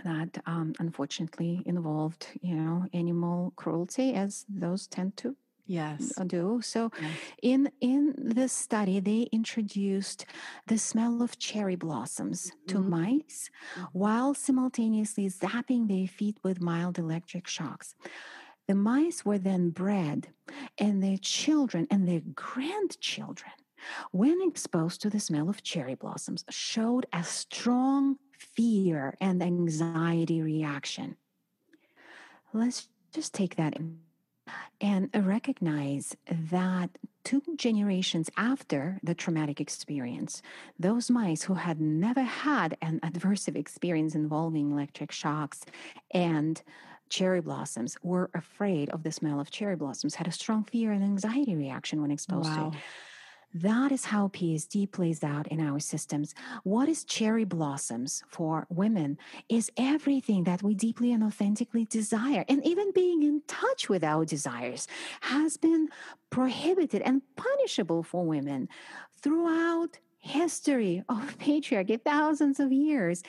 that 0.05 0.39
um, 0.47 0.75
unfortunately 0.79 1.63
involved, 1.65 2.27
you 2.43 2.55
know, 2.55 2.87
animal 2.93 3.53
cruelty 3.57 4.15
as 4.15 4.45
those 4.49 4.87
tend 4.87 5.17
to 5.19 5.37
yes 5.67 6.13
do 6.27 6.61
so 6.63 6.91
yes. 7.01 7.11
in 7.43 7.71
in 7.81 8.15
this 8.17 8.53
study 8.53 9.01
they 9.01 9.29
introduced 9.33 10.25
the 10.69 10.79
smell 10.79 11.23
of 11.23 11.39
cherry 11.39 11.77
blossoms 11.77 12.51
mm-hmm. 12.51 12.67
to 12.67 12.79
mice 12.81 13.51
mm-hmm. 13.75 13.85
while 13.93 14.35
simultaneously 14.35 15.29
zapping 15.29 15.89
their 15.89 16.07
feet 16.07 16.39
with 16.43 16.61
mild 16.61 16.99
electric 16.99 17.47
shocks 17.47 17.95
the 18.69 18.75
mice 18.75 19.25
were 19.25 19.39
then 19.39 19.71
bred 19.71 20.29
and 20.79 21.03
their 21.03 21.19
children 21.19 21.87
and 21.91 22.09
their 22.09 22.23
grandchildren 22.35 23.53
when 24.13 24.41
exposed 24.43 25.01
to 25.01 25.11
the 25.11 25.21
smell 25.21 25.49
of 25.49 25.63
cherry 25.63 25.95
blossoms 25.95 26.45
showed 26.51 27.07
a 27.13 27.23
strong 27.23 28.17
fear 28.39 29.17
and 29.21 29.43
anxiety 29.43 30.43
reaction 30.43 31.17
let's 32.53 32.89
just 33.13 33.35
take 33.35 33.57
that 33.57 33.77
in 33.77 33.99
and 34.81 35.11
recognize 35.15 36.17
that 36.29 36.91
two 37.25 37.43
generations 37.57 38.31
after 38.37 39.01
the 39.03 39.15
traumatic 39.15 39.61
experience, 39.61 40.43
those 40.79 41.11
mice 41.11 41.43
who 41.43 41.55
had 41.55 41.81
never 41.81 42.23
had 42.23 42.77
an 42.81 43.01
adversive 43.01 43.57
experience 43.57 44.15
involving 44.15 44.71
electric 44.71 45.11
shocks 45.11 45.65
and 46.13 46.63
cherry 47.09 47.41
blossoms 47.41 47.97
were 48.03 48.31
afraid 48.35 48.89
of 48.91 49.03
the 49.03 49.13
smell 49.13 49.41
of 49.41 49.51
cherry 49.51 49.77
blossoms, 49.77 50.15
had 50.17 50.27
a 50.27 50.33
strong 50.33 50.65
fear 50.65 50.93
and 50.93 51.03
anxiety 51.03 51.55
reaction 51.55 52.01
when 52.01 52.11
exposed 52.11 52.49
wow. 52.49 52.71
to 52.71 52.77
it. 52.77 52.83
That 53.55 53.91
is 53.91 54.07
how 54.07 54.29
PSD 54.29 54.91
plays 54.91 55.25
out 55.25 55.49
in 55.49 55.61
our 55.61 55.79
systems. 55.79 56.35
What 56.63 56.89
is 56.89 57.05
cherry 57.05 57.45
blossoms 57.45 58.23
for 58.29 58.67
women 58.69 59.17
is 59.49 59.71
everything 59.77 60.45
that 60.45 60.63
we 60.63 60.75
deeply 60.75 61.13
and 61.13 61.23
authentically 61.23 61.87
desire. 61.87 62.45
And 62.49 62.65
even 62.67 62.93
being 62.93 63.23
in 63.23 63.43
touch 63.47 63.89
with 63.89 64.05
our 64.05 64.25
desires 64.25 64.89
has 65.23 65.57
been 65.57 65.89
prohibited 66.29 67.03
and 67.03 67.23
punishable 67.37 68.03
for 68.03 68.27
women 68.27 68.69
throughout 69.23 69.99
history 70.19 71.03
of 71.09 71.39
patriarchy, 71.39 72.01
thousands 72.03 72.61
of 72.61 72.73
years. 72.73 73.23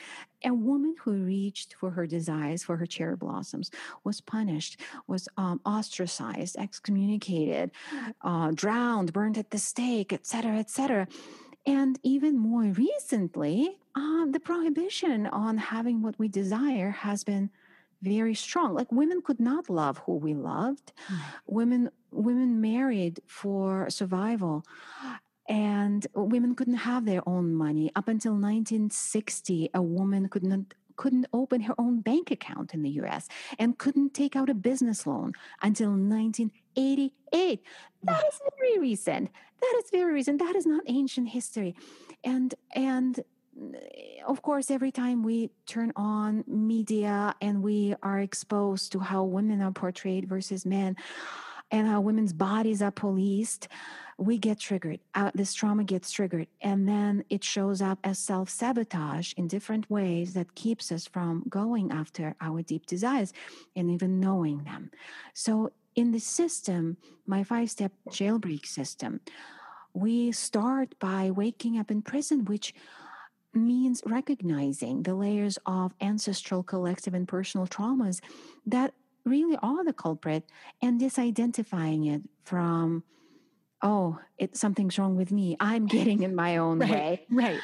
A 0.44 0.52
woman 0.54 0.94
who 1.02 1.12
reached 1.12 1.74
for 1.74 1.90
her 1.90 2.06
desires, 2.06 2.62
for 2.62 2.76
her 2.76 2.86
cherry 2.86 3.16
blossoms, 3.16 3.70
was 4.04 4.20
punished, 4.20 4.80
was 5.06 5.28
um, 5.36 5.60
ostracized, 5.64 6.56
excommunicated, 6.56 7.70
uh, 8.22 8.52
drowned, 8.54 9.12
burned 9.12 9.38
at 9.38 9.50
the 9.50 9.58
stake, 9.58 10.12
etc., 10.12 10.58
etc. 10.58 11.08
And 11.66 11.98
even 12.02 12.38
more 12.38 12.62
recently, 12.62 13.78
um, 13.94 14.30
the 14.32 14.40
prohibition 14.40 15.26
on 15.26 15.58
having 15.58 16.02
what 16.02 16.18
we 16.18 16.28
desire 16.28 16.90
has 16.90 17.24
been 17.24 17.50
very 18.02 18.34
strong. 18.34 18.74
Like 18.74 18.92
women 18.92 19.20
could 19.22 19.40
not 19.40 19.68
love 19.68 19.98
who 19.98 20.14
we 20.16 20.34
loved. 20.34 20.92
Mm. 21.08 21.18
Women 21.46 21.90
women 22.10 22.60
married 22.60 23.20
for 23.26 23.90
survival 23.90 24.64
and 25.48 26.06
women 26.14 26.54
couldn't 26.54 26.74
have 26.74 27.04
their 27.04 27.26
own 27.28 27.54
money. 27.54 27.90
Up 27.96 28.08
until 28.08 28.32
1960 28.32 29.70
a 29.74 29.82
woman 29.82 30.28
could 30.28 30.44
not 30.44 30.60
couldn't 30.96 31.26
open 31.32 31.60
her 31.60 31.74
own 31.78 32.00
bank 32.00 32.32
account 32.32 32.74
in 32.74 32.82
the 32.82 32.90
US 33.02 33.28
and 33.60 33.78
couldn't 33.78 34.14
take 34.14 34.34
out 34.34 34.50
a 34.50 34.54
business 34.54 35.06
loan 35.06 35.32
until 35.62 35.90
1988 35.90 37.62
that 38.04 38.24
is 38.26 38.40
very 38.58 38.78
recent. 38.78 39.30
That 39.60 39.82
is 39.84 39.90
very 39.90 40.12
recent. 40.12 40.38
That 40.38 40.54
is 40.54 40.66
not 40.66 40.82
ancient 40.86 41.28
history. 41.28 41.74
And 42.22 42.54
and 42.72 43.18
eh, 43.18 44.22
of 44.26 44.42
course, 44.42 44.70
every 44.70 44.92
time 44.92 45.22
we 45.22 45.50
turn 45.66 45.92
on 45.96 46.44
media 46.46 47.34
and 47.40 47.62
we 47.62 47.94
are 48.02 48.20
exposed 48.20 48.92
to 48.92 49.00
how 49.00 49.24
women 49.24 49.60
are 49.62 49.72
portrayed 49.72 50.28
versus 50.28 50.64
men 50.64 50.96
and 51.70 51.86
how 51.86 52.00
women's 52.00 52.32
bodies 52.32 52.80
are 52.82 52.90
policed, 52.90 53.68
we 54.16 54.36
get 54.36 54.58
triggered. 54.58 55.00
Uh, 55.14 55.30
this 55.34 55.54
trauma 55.54 55.84
gets 55.84 56.10
triggered, 56.10 56.48
and 56.60 56.88
then 56.88 57.24
it 57.30 57.44
shows 57.44 57.80
up 57.80 57.98
as 58.02 58.18
self 58.18 58.50
sabotage 58.50 59.32
in 59.34 59.46
different 59.46 59.88
ways 59.90 60.34
that 60.34 60.54
keeps 60.54 60.90
us 60.90 61.06
from 61.06 61.44
going 61.48 61.92
after 61.92 62.34
our 62.40 62.62
deep 62.62 62.86
desires 62.86 63.32
and 63.76 63.90
even 63.90 64.18
knowing 64.18 64.64
them. 64.64 64.90
So, 65.34 65.72
in 65.94 66.10
the 66.12 66.20
system, 66.20 66.96
my 67.26 67.44
five 67.44 67.70
step 67.70 67.92
jailbreak 68.10 68.66
system, 68.66 69.20
we 69.94 70.32
start 70.32 70.94
by 70.98 71.30
waking 71.30 71.78
up 71.78 71.90
in 71.90 72.02
prison, 72.02 72.44
which 72.44 72.74
means 73.54 74.02
recognizing 74.04 75.02
the 75.02 75.14
layers 75.14 75.58
of 75.66 75.94
ancestral, 76.00 76.62
collective, 76.62 77.14
and 77.14 77.26
personal 77.26 77.66
traumas 77.66 78.20
that 78.66 78.94
really 79.28 79.58
are 79.62 79.84
the 79.84 79.92
culprit 79.92 80.44
and 80.82 81.00
disidentifying 81.00 82.12
it 82.12 82.22
from 82.44 83.04
oh, 83.82 84.18
it 84.38 84.56
something's 84.56 84.98
wrong 84.98 85.16
with 85.16 85.30
me. 85.30 85.56
I'm 85.60 85.86
getting 85.96 86.22
in 86.22 86.34
my 86.34 86.56
own 86.56 86.80
right, 86.80 86.90
way. 86.90 87.26
Right. 87.30 87.60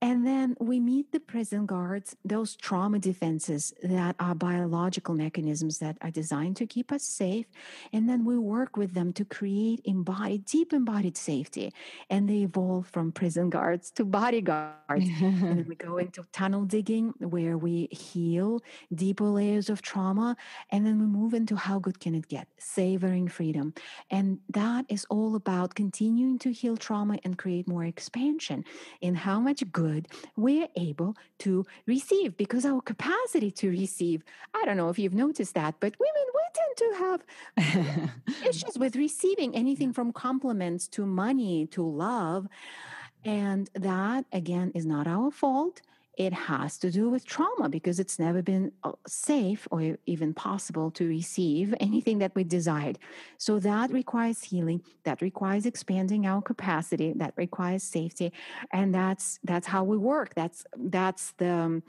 And 0.00 0.24
then 0.24 0.56
we 0.60 0.78
meet 0.78 1.10
the 1.10 1.18
prison 1.18 1.66
guards, 1.66 2.14
those 2.24 2.54
trauma 2.54 3.00
defenses 3.00 3.74
that 3.82 4.14
are 4.20 4.34
biological 4.34 5.14
mechanisms 5.14 5.78
that 5.78 5.98
are 6.02 6.10
designed 6.10 6.56
to 6.58 6.66
keep 6.66 6.92
us 6.92 7.02
safe. 7.02 7.46
And 7.92 8.08
then 8.08 8.24
we 8.24 8.38
work 8.38 8.76
with 8.76 8.94
them 8.94 9.12
to 9.14 9.24
create 9.24 9.80
embodied, 9.84 10.44
deep 10.44 10.72
embodied 10.72 11.16
safety. 11.16 11.72
And 12.10 12.28
they 12.28 12.42
evolve 12.42 12.86
from 12.86 13.10
prison 13.10 13.50
guards 13.50 13.90
to 13.92 14.04
bodyguards. 14.04 15.08
and 15.20 15.58
then 15.58 15.66
we 15.68 15.74
go 15.74 15.98
into 16.04 16.22
tunnel 16.32 16.64
digging 16.64 17.12
where 17.18 17.58
we 17.58 17.88
heal 17.90 18.60
deeper 18.94 19.24
layers 19.24 19.68
of 19.68 19.82
trauma. 19.82 20.36
And 20.70 20.86
then 20.86 21.00
we 21.00 21.06
move 21.06 21.34
into 21.34 21.56
how 21.56 21.80
good 21.80 21.98
can 21.98 22.14
it 22.14 22.28
get? 22.28 22.46
Savoring 22.56 23.26
freedom. 23.26 23.74
And 24.12 24.38
that 24.50 24.84
is 24.88 25.04
all 25.10 25.34
about 25.34 25.74
continuing 25.74 26.38
to 26.38 26.52
heal 26.52 26.76
trauma 26.76 27.18
and 27.24 27.36
create 27.36 27.66
more 27.66 27.84
expansion 27.84 28.64
in 29.00 29.16
how 29.16 29.40
much 29.40 29.64
good 29.72 29.87
good 29.88 30.08
we're 30.36 30.68
able 30.76 31.16
to 31.38 31.64
receive 31.86 32.36
because 32.36 32.64
our 32.64 32.80
capacity 32.80 33.50
to 33.50 33.70
receive, 33.70 34.24
I 34.54 34.64
don't 34.64 34.76
know 34.76 34.88
if 34.88 34.98
you've 34.98 35.14
noticed 35.14 35.54
that, 35.54 35.74
but 35.80 35.94
women, 35.98 36.26
we 36.36 36.44
tend 36.58 36.74
to 36.82 36.88
have 37.04 38.10
issues 38.48 38.78
with 38.78 38.96
receiving 38.96 39.54
anything 39.54 39.92
from 39.92 40.12
compliments 40.12 40.88
to 40.88 41.06
money 41.06 41.66
to 41.68 41.82
love. 41.82 42.46
And 43.24 43.68
that, 43.74 44.26
again, 44.32 44.72
is 44.74 44.86
not 44.86 45.06
our 45.06 45.30
fault 45.30 45.82
it 46.18 46.32
has 46.32 46.76
to 46.78 46.90
do 46.90 47.08
with 47.08 47.24
trauma 47.24 47.68
because 47.68 48.00
it's 48.00 48.18
never 48.18 48.42
been 48.42 48.72
uh, 48.82 48.90
safe 49.06 49.68
or 49.70 49.96
even 50.06 50.34
possible 50.34 50.90
to 50.90 51.06
receive 51.06 51.72
anything 51.78 52.18
that 52.18 52.34
we 52.34 52.42
desired. 52.42 52.98
So 53.38 53.60
that 53.60 53.92
requires 53.92 54.42
healing, 54.42 54.82
that 55.04 55.22
requires 55.22 55.64
expanding 55.64 56.26
our 56.26 56.42
capacity, 56.42 57.12
that 57.16 57.34
requires 57.36 57.84
safety, 57.84 58.32
and 58.72 58.92
that's 58.92 59.38
that's 59.44 59.68
how 59.68 59.84
we 59.84 59.96
work. 59.96 60.34
That's 60.34 60.64
that's 60.76 61.32
the 61.38 61.82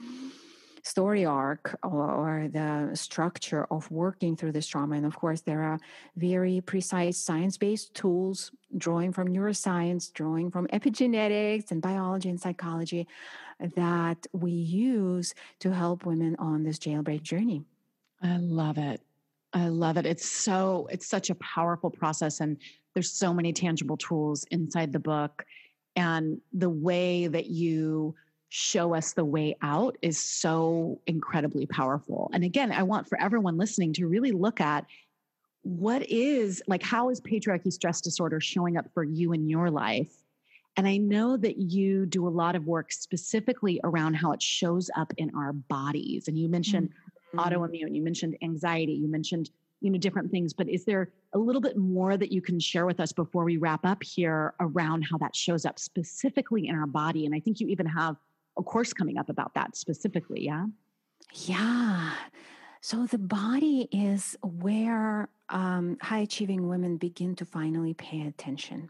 story 0.82 1.26
arc 1.26 1.78
or, 1.82 2.10
or, 2.10 2.48
the 2.48 2.90
structure 2.94 3.66
of 3.70 3.90
working 3.90 4.34
through 4.34 4.52
this 4.52 4.66
trauma. 4.66 4.96
And 4.96 5.04
of 5.04 5.14
course, 5.14 5.42
there 5.42 5.62
are 5.62 5.78
very 6.16 6.62
precise 6.62 7.18
science 7.18 7.58
based 7.58 7.92
tools 7.92 8.50
drawing 8.78 9.12
from 9.12 9.28
neuroscience, 9.28 10.10
drawing 10.10 10.50
from 10.50 10.66
epigenetics 10.68 11.70
and 11.70 11.82
biology 11.82 12.30
and 12.30 12.40
psychology 12.40 13.06
that 13.76 14.26
we 14.32 14.50
use 14.50 15.34
to 15.60 15.72
help 15.72 16.06
women 16.06 16.36
on 16.38 16.62
this 16.62 16.78
jailbreak 16.78 17.22
journey. 17.22 17.64
I 18.22 18.36
love 18.36 18.78
it. 18.78 19.00
I 19.52 19.68
love 19.68 19.96
it. 19.96 20.06
It's 20.06 20.28
so, 20.28 20.88
it's 20.90 21.06
such 21.06 21.30
a 21.30 21.34
powerful 21.36 21.90
process. 21.90 22.40
And 22.40 22.56
there's 22.94 23.10
so 23.10 23.32
many 23.34 23.52
tangible 23.52 23.96
tools 23.96 24.44
inside 24.50 24.92
the 24.92 24.98
book. 25.00 25.44
And 25.96 26.40
the 26.52 26.70
way 26.70 27.26
that 27.26 27.46
you 27.46 28.14
show 28.48 28.94
us 28.94 29.12
the 29.12 29.24
way 29.24 29.56
out 29.62 29.96
is 30.02 30.20
so 30.20 31.00
incredibly 31.06 31.66
powerful. 31.66 32.30
And 32.32 32.44
again, 32.44 32.72
I 32.72 32.82
want 32.82 33.08
for 33.08 33.20
everyone 33.20 33.56
listening 33.56 33.92
to 33.94 34.06
really 34.06 34.32
look 34.32 34.60
at 34.60 34.86
what 35.62 36.08
is 36.08 36.62
like, 36.66 36.82
how 36.82 37.10
is 37.10 37.20
patriarchy 37.20 37.72
stress 37.72 38.00
disorder 38.00 38.40
showing 38.40 38.76
up 38.76 38.86
for 38.92 39.04
you 39.04 39.32
in 39.32 39.48
your 39.48 39.70
life? 39.70 40.12
And 40.76 40.86
I 40.86 40.96
know 40.96 41.36
that 41.36 41.58
you 41.58 42.06
do 42.06 42.26
a 42.26 42.30
lot 42.30 42.56
of 42.56 42.66
work 42.66 42.92
specifically 42.92 43.80
around 43.84 44.14
how 44.14 44.32
it 44.32 44.42
shows 44.42 44.90
up 44.96 45.12
in 45.16 45.30
our 45.34 45.52
bodies. 45.52 46.28
And 46.28 46.38
you 46.38 46.48
mentioned 46.48 46.90
mm-hmm. 47.34 47.40
autoimmune, 47.40 47.94
you 47.94 48.02
mentioned 48.02 48.36
anxiety, 48.42 48.92
you 48.92 49.08
mentioned 49.08 49.50
you 49.80 49.90
know 49.90 49.98
different 49.98 50.30
things 50.30 50.52
but 50.52 50.68
is 50.68 50.84
there 50.84 51.10
a 51.32 51.38
little 51.38 51.60
bit 51.60 51.76
more 51.76 52.16
that 52.16 52.30
you 52.30 52.40
can 52.40 52.60
share 52.60 52.86
with 52.86 53.00
us 53.00 53.12
before 53.12 53.44
we 53.44 53.56
wrap 53.56 53.84
up 53.84 54.02
here 54.02 54.54
around 54.60 55.02
how 55.02 55.16
that 55.18 55.34
shows 55.34 55.64
up 55.64 55.78
specifically 55.78 56.68
in 56.68 56.74
our 56.74 56.86
body 56.86 57.26
and 57.26 57.34
i 57.34 57.40
think 57.40 57.60
you 57.60 57.68
even 57.68 57.86
have 57.86 58.16
a 58.58 58.62
course 58.62 58.92
coming 58.92 59.18
up 59.18 59.28
about 59.28 59.54
that 59.54 59.76
specifically 59.76 60.44
yeah 60.44 60.66
yeah 61.44 62.12
so 62.82 63.06
the 63.06 63.18
body 63.18 63.88
is 63.92 64.36
where 64.42 65.28
um, 65.50 65.98
high 66.00 66.20
achieving 66.20 66.68
women 66.68 66.96
begin 66.96 67.34
to 67.36 67.44
finally 67.44 67.92
pay 67.94 68.26
attention 68.26 68.88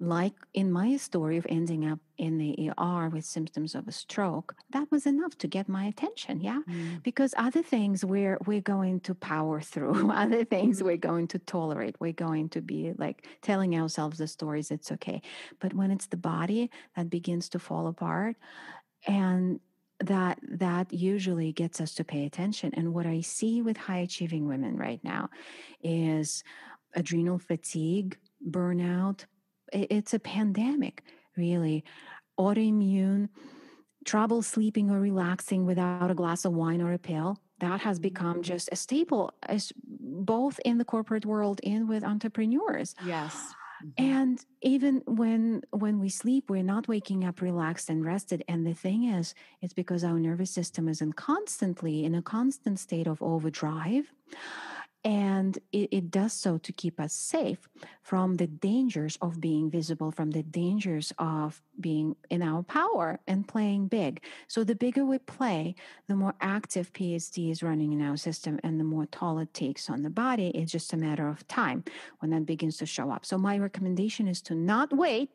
like 0.00 0.32
in 0.54 0.72
my 0.72 0.96
story 0.96 1.36
of 1.36 1.46
ending 1.50 1.86
up 1.86 1.98
in 2.16 2.38
the 2.38 2.70
ER 2.70 3.10
with 3.10 3.24
symptoms 3.24 3.74
of 3.74 3.86
a 3.86 3.92
stroke, 3.92 4.54
that 4.70 4.90
was 4.90 5.06
enough 5.06 5.36
to 5.38 5.46
get 5.46 5.68
my 5.68 5.84
attention. 5.84 6.40
Yeah. 6.40 6.62
Mm. 6.68 7.02
Because 7.02 7.34
other 7.36 7.62
things 7.62 8.02
we're 8.02 8.38
we're 8.46 8.62
going 8.62 9.00
to 9.00 9.14
power 9.14 9.60
through, 9.60 10.10
other 10.12 10.44
things 10.44 10.80
mm. 10.80 10.86
we're 10.86 10.96
going 10.96 11.28
to 11.28 11.38
tolerate. 11.38 11.96
We're 12.00 12.12
going 12.12 12.48
to 12.50 12.62
be 12.62 12.94
like 12.96 13.26
telling 13.42 13.78
ourselves 13.78 14.18
the 14.18 14.26
stories, 14.26 14.70
it's 14.70 14.90
okay. 14.90 15.20
But 15.60 15.74
when 15.74 15.90
it's 15.90 16.06
the 16.06 16.16
body 16.16 16.70
that 16.96 17.10
begins 17.10 17.50
to 17.50 17.58
fall 17.58 17.86
apart 17.86 18.36
and 19.06 19.60
that 20.00 20.38
that 20.42 20.90
usually 20.94 21.52
gets 21.52 21.78
us 21.78 21.94
to 21.94 22.04
pay 22.04 22.24
attention. 22.24 22.72
And 22.74 22.94
what 22.94 23.04
I 23.04 23.20
see 23.20 23.60
with 23.60 23.76
high 23.76 23.98
achieving 23.98 24.48
women 24.48 24.78
right 24.78 25.02
now 25.04 25.28
is 25.82 26.42
adrenal 26.94 27.38
fatigue, 27.38 28.16
burnout, 28.48 29.26
it's 29.72 30.14
a 30.14 30.18
pandemic, 30.18 31.02
really. 31.36 31.84
Autoimmune, 32.38 33.28
trouble 34.04 34.42
sleeping 34.42 34.90
or 34.90 35.00
relaxing 35.00 35.66
without 35.66 36.10
a 36.10 36.14
glass 36.14 36.44
of 36.44 36.52
wine 36.52 36.80
or 36.80 36.92
a 36.92 36.98
pill. 36.98 37.38
That 37.60 37.80
has 37.80 37.98
become 37.98 38.34
mm-hmm. 38.34 38.42
just 38.42 38.68
a 38.72 38.76
staple, 38.76 39.32
as 39.42 39.72
both 39.76 40.58
in 40.64 40.78
the 40.78 40.84
corporate 40.84 41.26
world 41.26 41.60
and 41.62 41.88
with 41.88 42.04
entrepreneurs. 42.04 42.94
Yes. 43.04 43.34
Mm-hmm. 43.84 44.04
And 44.04 44.46
even 44.62 45.02
when 45.06 45.62
when 45.70 46.00
we 46.00 46.08
sleep, 46.08 46.48
we're 46.48 46.62
not 46.62 46.88
waking 46.88 47.24
up 47.24 47.40
relaxed 47.40 47.90
and 47.90 48.04
rested. 48.04 48.44
And 48.48 48.66
the 48.66 48.74
thing 48.74 49.04
is, 49.04 49.34
it's 49.60 49.74
because 49.74 50.04
our 50.04 50.18
nervous 50.18 50.50
system 50.50 50.88
is 50.88 51.00
in 51.00 51.12
constantly 51.12 52.04
in 52.04 52.14
a 52.14 52.22
constant 52.22 52.78
state 52.78 53.06
of 53.06 53.22
overdrive 53.22 54.10
and 55.04 55.58
it, 55.72 55.88
it, 55.92 56.10
does 56.10 56.32
so 56.32 56.58
to 56.58 56.72
keep 56.72 57.00
us 57.00 57.14
safe 57.14 57.68
from 58.02 58.36
the 58.36 58.46
dangers 58.46 59.16
of 59.22 59.40
being 59.40 59.70
visible, 59.70 60.10
from 60.10 60.32
the 60.32 60.42
dangers 60.42 61.12
of 61.18 61.62
being 61.80 62.16
in 62.28 62.42
our 62.42 62.62
power 62.62 63.18
and 63.26 63.48
playing 63.48 63.88
big. 63.88 64.22
So 64.48 64.62
the 64.62 64.74
bigger 64.74 65.06
we 65.06 65.18
play, 65.18 65.74
the 66.08 66.16
more 66.16 66.34
active 66.40 66.92
PSD 66.92 67.50
is 67.50 67.62
running 67.62 67.92
in 67.92 68.02
our 68.02 68.18
system 68.18 68.60
and 68.62 68.78
the 68.78 68.84
more 68.84 69.06
toll 69.06 69.38
it 69.38 69.54
takes 69.54 69.88
on 69.88 70.02
the 70.02 70.10
body. 70.10 70.48
It's 70.48 70.72
just 70.72 70.92
a 70.92 70.98
matter 70.98 71.28
of 71.28 71.46
time 71.48 71.84
when 72.18 72.30
that 72.32 72.44
begins 72.44 72.76
to 72.78 72.86
show 72.86 73.10
up. 73.10 73.24
So 73.24 73.38
my 73.38 73.56
recommendation 73.58 74.28
is 74.28 74.42
to 74.42 74.54
not 74.54 74.92
wait 74.92 75.30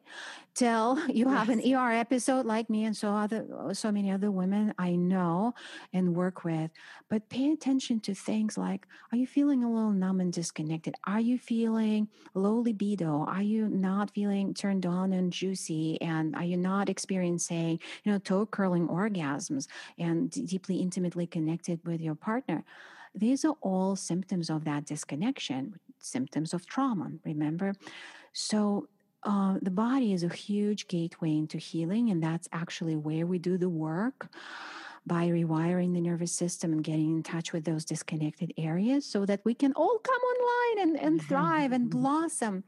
till 0.53 0.99
you 1.09 1.27
have 1.29 1.49
an 1.49 1.61
ER 1.61 1.91
episode 1.91 2.45
like 2.45 2.69
me 2.69 2.83
and 2.85 2.95
so 2.95 3.09
other 3.09 3.45
so 3.73 3.91
many 3.91 4.11
other 4.11 4.29
women 4.29 4.73
I 4.77 4.95
know 4.95 5.53
and 5.93 6.15
work 6.15 6.43
with, 6.43 6.71
but 7.09 7.29
pay 7.29 7.51
attention 7.51 7.99
to 8.01 8.13
things 8.13 8.57
like 8.57 8.85
are 9.11 9.17
you 9.17 9.25
feeling 9.25 9.54
a 9.63 9.71
little 9.71 9.91
numb 9.91 10.19
and 10.19 10.31
disconnected? 10.31 10.95
Are 11.05 11.19
you 11.19 11.37
feeling 11.37 12.07
low 12.33 12.55
libido? 12.55 13.25
Are 13.27 13.41
you 13.41 13.67
not 13.67 14.11
feeling 14.11 14.53
turned 14.53 14.85
on 14.85 15.13
and 15.13 15.31
juicy 15.31 16.01
and 16.01 16.35
are 16.35 16.43
you 16.43 16.57
not 16.57 16.89
experiencing, 16.89 17.79
you 18.03 18.11
know, 18.11 18.17
toe 18.19 18.45
curling 18.45 18.87
orgasms 18.87 19.67
and 19.97 20.29
deeply 20.47 20.77
intimately 20.77 21.27
connected 21.27 21.79
with 21.85 22.01
your 22.01 22.15
partner? 22.15 22.63
These 23.13 23.45
are 23.45 23.55
all 23.61 23.95
symptoms 23.95 24.49
of 24.49 24.65
that 24.65 24.85
disconnection, 24.85 25.79
symptoms 25.99 26.53
of 26.53 26.65
trauma, 26.65 27.11
remember? 27.23 27.73
So 28.33 28.89
uh, 29.23 29.55
the 29.61 29.71
body 29.71 30.13
is 30.13 30.23
a 30.23 30.29
huge 30.29 30.87
gateway 30.87 31.37
into 31.37 31.57
healing, 31.57 32.11
and 32.11 32.21
that's 32.21 32.47
actually 32.51 32.95
where 32.95 33.25
we 33.25 33.39
do 33.39 33.57
the 33.57 33.69
work 33.69 34.29
by 35.07 35.27
rewiring 35.27 35.93
the 35.93 36.01
nervous 36.01 36.31
system 36.31 36.73
and 36.73 36.83
getting 36.83 37.11
in 37.15 37.23
touch 37.23 37.53
with 37.53 37.63
those 37.63 37.85
disconnected 37.85 38.53
areas 38.57 39.05
so 39.05 39.25
that 39.25 39.41
we 39.43 39.53
can 39.53 39.71
all 39.73 39.99
come 39.99 40.21
online 40.21 40.87
and, 40.87 40.99
and 40.99 41.21
thrive 41.21 41.71
and 41.71 41.89
blossom. 41.89 42.63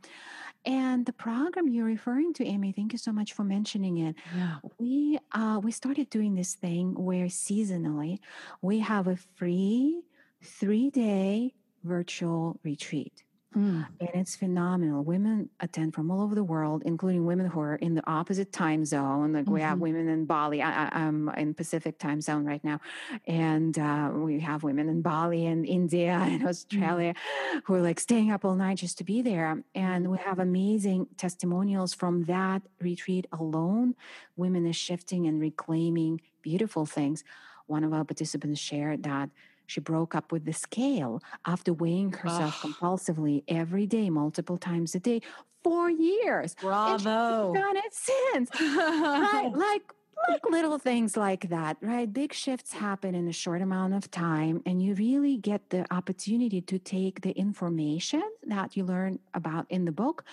And 0.65 1.05
the 1.05 1.13
program 1.13 1.69
you're 1.69 1.85
referring 1.85 2.33
to, 2.33 2.45
Amy, 2.45 2.73
thank 2.73 2.91
you 2.91 2.99
so 2.99 3.11
much 3.11 3.33
for 3.33 3.43
mentioning 3.43 3.99
it. 3.99 4.15
Yeah. 4.35 4.57
We 4.77 5.17
uh, 5.31 5.61
we 5.63 5.71
started 5.71 6.09
doing 6.09 6.35
this 6.35 6.55
thing 6.55 6.93
where 6.95 7.27
seasonally 7.27 8.19
we 8.61 8.79
have 8.79 9.07
a 9.07 9.15
free 9.35 10.01
three 10.43 10.89
day 10.89 11.53
virtual 11.83 12.59
retreat. 12.63 13.23
Mm. 13.55 13.87
And 14.01 14.09
it's 14.13 14.35
phenomenal. 14.35 15.03
Women 15.03 15.49
attend 15.61 15.93
from 15.93 16.11
all 16.11 16.21
over 16.21 16.35
the 16.35 16.43
world, 16.43 16.83
including 16.85 17.25
women 17.25 17.47
who 17.47 17.61
are 17.61 17.75
in 17.75 17.95
the 17.95 18.03
opposite 18.05 18.51
time 18.51 18.83
zone. 18.83 19.31
Like 19.31 19.45
mm-hmm. 19.45 19.53
we 19.53 19.61
have 19.61 19.75
mm-hmm. 19.75 19.83
women 19.83 20.09
in 20.09 20.25
Bali. 20.25 20.61
I, 20.61 20.89
am 20.91 21.29
in 21.37 21.53
Pacific 21.53 21.97
time 21.97 22.19
zone 22.19 22.45
right 22.45 22.63
now, 22.63 22.81
and 23.25 23.77
uh, 23.79 24.11
we 24.13 24.41
have 24.41 24.63
women 24.63 24.89
in 24.89 25.01
Bali 25.01 25.45
and 25.45 25.65
India 25.65 26.11
and 26.21 26.45
Australia 26.47 27.13
mm. 27.13 27.61
who 27.63 27.75
are 27.75 27.81
like 27.81 27.99
staying 27.99 28.31
up 28.31 28.43
all 28.43 28.55
night 28.55 28.77
just 28.77 28.97
to 28.97 29.03
be 29.03 29.21
there. 29.21 29.63
And 29.73 30.11
we 30.11 30.17
have 30.19 30.39
amazing 30.39 31.07
testimonials 31.17 31.93
from 31.93 32.25
that 32.25 32.63
retreat 32.81 33.27
alone. 33.31 33.95
Women 34.35 34.67
are 34.67 34.73
shifting 34.73 35.25
and 35.25 35.39
reclaiming 35.39 36.21
beautiful 36.41 36.85
things. 36.85 37.23
One 37.65 37.83
of 37.83 37.93
our 37.93 38.03
participants 38.03 38.59
shared 38.59 39.03
that 39.03 39.29
she 39.67 39.79
broke 39.79 40.15
up 40.15 40.31
with 40.31 40.45
the 40.45 40.53
scale 40.53 41.21
after 41.45 41.73
weighing 41.73 42.11
herself 42.13 42.63
Ugh. 42.63 42.71
compulsively 42.73 43.43
every 43.47 43.85
day, 43.85 44.09
multiple 44.09 44.57
times 44.57 44.95
a 44.95 44.99
day, 44.99 45.21
for 45.63 45.89
years. 45.89 46.55
Bravo. 46.55 47.53
done 47.53 47.77
it 47.77 47.93
since. 47.93 48.49
right? 48.59 49.51
Like 49.55 49.93
like 50.29 50.41
little 50.49 50.79
things 50.79 51.15
like 51.15 51.49
that, 51.49 51.77
right? 51.79 52.11
Big 52.11 52.33
shifts 52.33 52.73
happen 52.73 53.13
in 53.13 53.27
a 53.27 53.31
short 53.31 53.61
amount 53.61 53.93
of 53.93 54.09
time, 54.09 54.63
and 54.65 54.81
you 54.81 54.95
really 54.95 55.37
get 55.37 55.69
the 55.69 55.85
opportunity 55.93 56.59
to 56.61 56.79
take 56.79 57.21
the 57.21 57.31
information 57.31 58.23
that 58.47 58.75
you 58.75 58.83
learn 58.83 59.19
about 59.35 59.67
in 59.69 59.85
the 59.85 59.91
book 59.91 60.23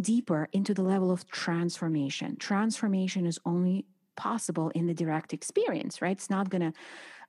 deeper 0.00 0.48
into 0.52 0.72
the 0.74 0.82
level 0.82 1.10
of 1.10 1.28
transformation. 1.28 2.36
Transformation 2.36 3.26
is 3.26 3.38
only 3.44 3.84
possible 4.16 4.70
in 4.70 4.86
the 4.86 4.94
direct 4.94 5.32
experience, 5.32 6.00
right? 6.00 6.12
It's 6.12 6.30
not 6.30 6.48
going 6.48 6.62
to 6.62 6.72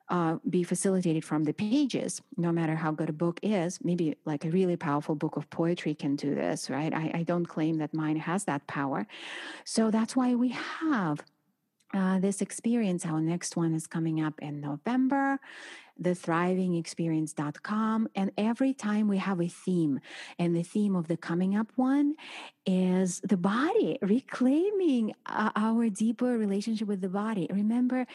uh, 0.09 0.37
be 0.49 0.63
facilitated 0.63 1.23
from 1.25 1.43
the 1.43 1.53
pages, 1.53 2.21
no 2.37 2.51
matter 2.51 2.75
how 2.75 2.91
good 2.91 3.09
a 3.09 3.13
book 3.13 3.39
is. 3.41 3.79
Maybe 3.83 4.15
like 4.25 4.45
a 4.45 4.49
really 4.49 4.75
powerful 4.75 5.15
book 5.15 5.35
of 5.35 5.49
poetry 5.49 5.95
can 5.95 6.15
do 6.15 6.35
this, 6.35 6.69
right? 6.69 6.93
I, 6.93 7.11
I 7.13 7.23
don't 7.23 7.45
claim 7.45 7.77
that 7.77 7.93
mine 7.93 8.17
has 8.17 8.43
that 8.45 8.65
power. 8.67 9.07
So 9.63 9.89
that's 9.89 10.15
why 10.15 10.35
we 10.35 10.49
have 10.49 11.23
uh, 11.95 12.19
this 12.19 12.41
experience. 12.41 13.05
Our 13.05 13.21
next 13.21 13.55
one 13.55 13.73
is 13.73 13.87
coming 13.87 14.21
up 14.21 14.41
in 14.41 14.59
November, 14.59 15.39
the 15.97 16.09
thethrivingexperience.com. 16.09 18.09
And 18.15 18.31
every 18.37 18.73
time 18.73 19.07
we 19.07 19.17
have 19.17 19.39
a 19.39 19.47
theme, 19.47 20.01
and 20.37 20.55
the 20.55 20.63
theme 20.63 20.95
of 20.95 21.07
the 21.07 21.15
coming 21.15 21.55
up 21.55 21.71
one 21.75 22.15
is 22.65 23.21
the 23.21 23.37
body, 23.37 23.97
reclaiming 24.01 25.13
uh, 25.25 25.51
our 25.55 25.89
deeper 25.89 26.37
relationship 26.37 26.87
with 26.87 26.99
the 26.99 27.09
body. 27.09 27.47
Remember, 27.49 28.05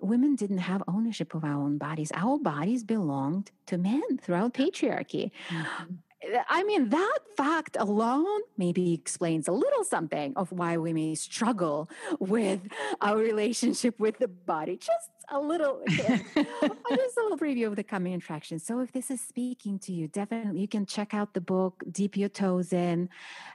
women 0.00 0.34
didn't 0.34 0.58
have 0.58 0.82
ownership 0.88 1.34
of 1.34 1.44
our 1.44 1.60
own 1.60 1.76
bodies, 1.76 2.10
our 2.14 2.38
bodies 2.38 2.84
belonged 2.84 3.50
to 3.66 3.76
men 3.76 4.18
throughout 4.18 4.54
patriarchy. 4.54 5.30
Mm-hmm. 5.50 5.94
Uh, 6.24 6.38
I 6.48 6.64
mean, 6.64 6.88
that 6.90 7.18
fact 7.36 7.76
alone 7.78 8.40
maybe 8.56 8.94
explains 8.94 9.48
a 9.48 9.52
little 9.52 9.84
something 9.84 10.32
of 10.36 10.50
why 10.52 10.78
we 10.78 10.92
may 10.92 11.14
struggle 11.14 11.88
with 12.18 12.60
our 13.00 13.16
relationship 13.16 13.98
with 14.00 14.18
the 14.18 14.28
body. 14.28 14.76
Just 14.76 15.10
a 15.28 15.40
little, 15.40 15.82
just 15.88 16.28
a 16.30 17.22
little 17.22 17.38
preview 17.38 17.66
of 17.66 17.76
the 17.76 17.82
coming 17.82 18.14
attractions. 18.14 18.64
So 18.64 18.80
if 18.80 18.92
this 18.92 19.10
is 19.10 19.20
speaking 19.20 19.78
to 19.80 19.92
you, 19.92 20.08
definitely 20.08 20.60
you 20.60 20.68
can 20.68 20.86
check 20.86 21.14
out 21.14 21.34
the 21.34 21.40
book, 21.40 21.82
Dip 21.90 22.16
Your 22.16 22.28
Toes 22.28 22.72
In, 22.72 23.08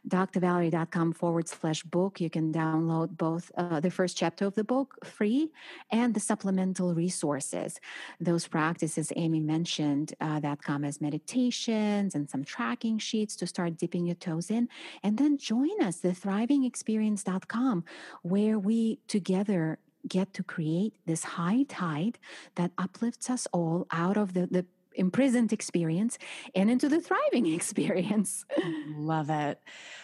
drvalerie.com 0.07 1.13
forward 1.13 1.47
slash 1.47 1.83
book. 1.83 2.19
You 2.19 2.29
can 2.29 2.51
download 2.51 3.17
both 3.17 3.51
uh, 3.55 3.79
the 3.79 3.91
first 3.91 4.17
chapter 4.17 4.45
of 4.45 4.55
the 4.55 4.63
book 4.63 5.05
free 5.05 5.51
and 5.91 6.13
the 6.13 6.19
supplemental 6.19 6.93
resources. 6.93 7.79
Those 8.19 8.47
practices 8.47 9.11
Amy 9.15 9.39
mentioned 9.39 10.13
uh, 10.19 10.39
that 10.41 10.61
come 10.61 10.83
as 10.83 11.01
meditations 11.01 12.15
and 12.15 12.29
some 12.29 12.43
tracking 12.43 12.97
sheets 12.97 13.35
to 13.37 13.47
start 13.47 13.77
dipping 13.77 14.05
your 14.05 14.15
toes 14.15 14.51
in. 14.51 14.67
And 15.03 15.17
then 15.17 15.37
join 15.37 15.81
us, 15.81 15.97
the 15.97 16.09
thrivingexperience.com, 16.09 17.83
where 18.23 18.59
we 18.59 18.99
together 19.07 19.79
get 20.07 20.33
to 20.33 20.43
create 20.43 20.95
this 21.05 21.23
high 21.23 21.63
tide 21.67 22.19
that 22.55 22.71
uplifts 22.77 23.29
us 23.29 23.47
all 23.51 23.87
out 23.91 24.17
of 24.17 24.33
the, 24.33 24.47
the 24.47 24.65
imprisoned 24.95 25.53
experience 25.53 26.17
and 26.55 26.69
into 26.69 26.89
the 26.89 26.99
thriving 26.99 27.45
experience. 27.53 28.45
Love 28.87 29.29
it. 29.29 29.59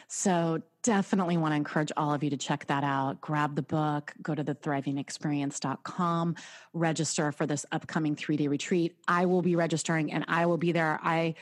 So, 0.08 0.62
definitely 0.88 1.36
want 1.36 1.52
to 1.52 1.58
encourage 1.58 1.92
all 1.98 2.14
of 2.14 2.24
you 2.24 2.30
to 2.30 2.38
check 2.38 2.66
that 2.68 2.82
out. 2.82 3.20
Grab 3.20 3.58
the 3.58 3.62
book, 3.62 4.14
go 4.22 4.34
to 4.34 4.42
the 4.42 4.56
thrivingexperience.com, 4.56 6.36
register 6.72 7.34
for 7.34 7.46
this 7.46 7.66
upcoming 7.74 8.16
three 8.16 8.38
day 8.38 8.48
retreat. 8.48 8.96
I 9.06 9.26
will 9.26 9.42
be 9.42 9.58
registering 9.58 10.14
and 10.14 10.24
I 10.30 10.46
will 10.46 10.58
be 10.58 10.72
there. 10.72 10.98
I 11.04 11.36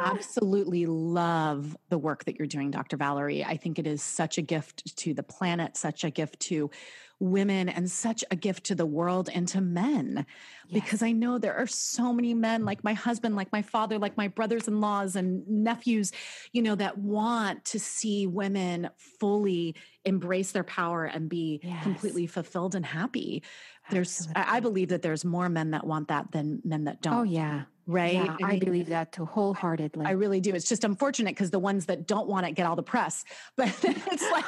absolutely 0.00 0.86
love 0.86 1.76
the 1.88 1.98
work 1.98 2.24
that 2.24 2.36
you're 2.38 2.46
doing, 2.46 2.70
Dr. 2.70 2.96
Valerie. 2.96 3.44
I 3.44 3.56
think 3.56 3.78
it 3.78 3.86
is 3.86 4.02
such 4.02 4.38
a 4.38 4.42
gift 4.42 4.96
to 4.98 5.14
the 5.14 5.22
planet, 5.22 5.76
such 5.76 6.04
a 6.04 6.10
gift 6.10 6.40
to 6.40 6.70
women, 7.18 7.68
and 7.68 7.90
such 7.90 8.24
a 8.30 8.36
gift 8.36 8.64
to 8.64 8.74
the 8.74 8.86
world 8.86 9.28
and 9.32 9.46
to 9.48 9.60
men. 9.60 10.24
Yes. 10.68 10.82
Because 10.82 11.02
I 11.02 11.12
know 11.12 11.38
there 11.38 11.54
are 11.54 11.66
so 11.66 12.12
many 12.12 12.32
men, 12.32 12.64
like 12.64 12.82
my 12.82 12.94
husband, 12.94 13.36
like 13.36 13.52
my 13.52 13.60
father, 13.60 13.98
like 13.98 14.16
my 14.16 14.28
brothers 14.28 14.68
in 14.68 14.80
laws 14.80 15.16
and 15.16 15.46
nephews, 15.46 16.12
you 16.52 16.62
know, 16.62 16.74
that 16.76 16.96
want 16.96 17.64
to 17.66 17.78
see 17.78 18.26
women 18.26 18.88
fully 18.96 19.74
embrace 20.06 20.52
their 20.52 20.64
power 20.64 21.04
and 21.04 21.28
be 21.28 21.60
yes. 21.62 21.82
completely 21.82 22.26
fulfilled 22.26 22.74
and 22.74 22.86
happy. 22.86 23.42
There's, 23.90 24.20
Absolutely. 24.20 24.42
I 24.42 24.60
believe 24.60 24.88
that 24.88 25.02
there's 25.02 25.24
more 25.24 25.50
men 25.50 25.72
that 25.72 25.86
want 25.86 26.08
that 26.08 26.32
than 26.32 26.62
men 26.64 26.84
that 26.84 26.96
oh, 26.96 27.02
don't. 27.02 27.16
Oh, 27.18 27.22
yeah 27.24 27.62
right? 27.90 28.14
Yeah, 28.14 28.36
I, 28.42 28.52
mean, 28.52 28.60
believe 28.60 28.86
that 28.88 29.12
too 29.12 29.24
wholeheartedly. 29.24 30.06
I 30.06 30.12
really 30.12 30.40
do. 30.40 30.54
It's 30.54 30.68
just 30.68 30.84
unfortunate 30.84 31.34
because 31.34 31.50
the 31.50 31.58
ones 31.58 31.86
that 31.86 32.06
don't 32.06 32.28
want 32.28 32.46
it 32.46 32.52
get 32.52 32.66
all 32.66 32.76
the 32.76 32.82
press. 32.82 33.24
But 33.56 33.68
it's 33.82 34.30
like 34.30 34.44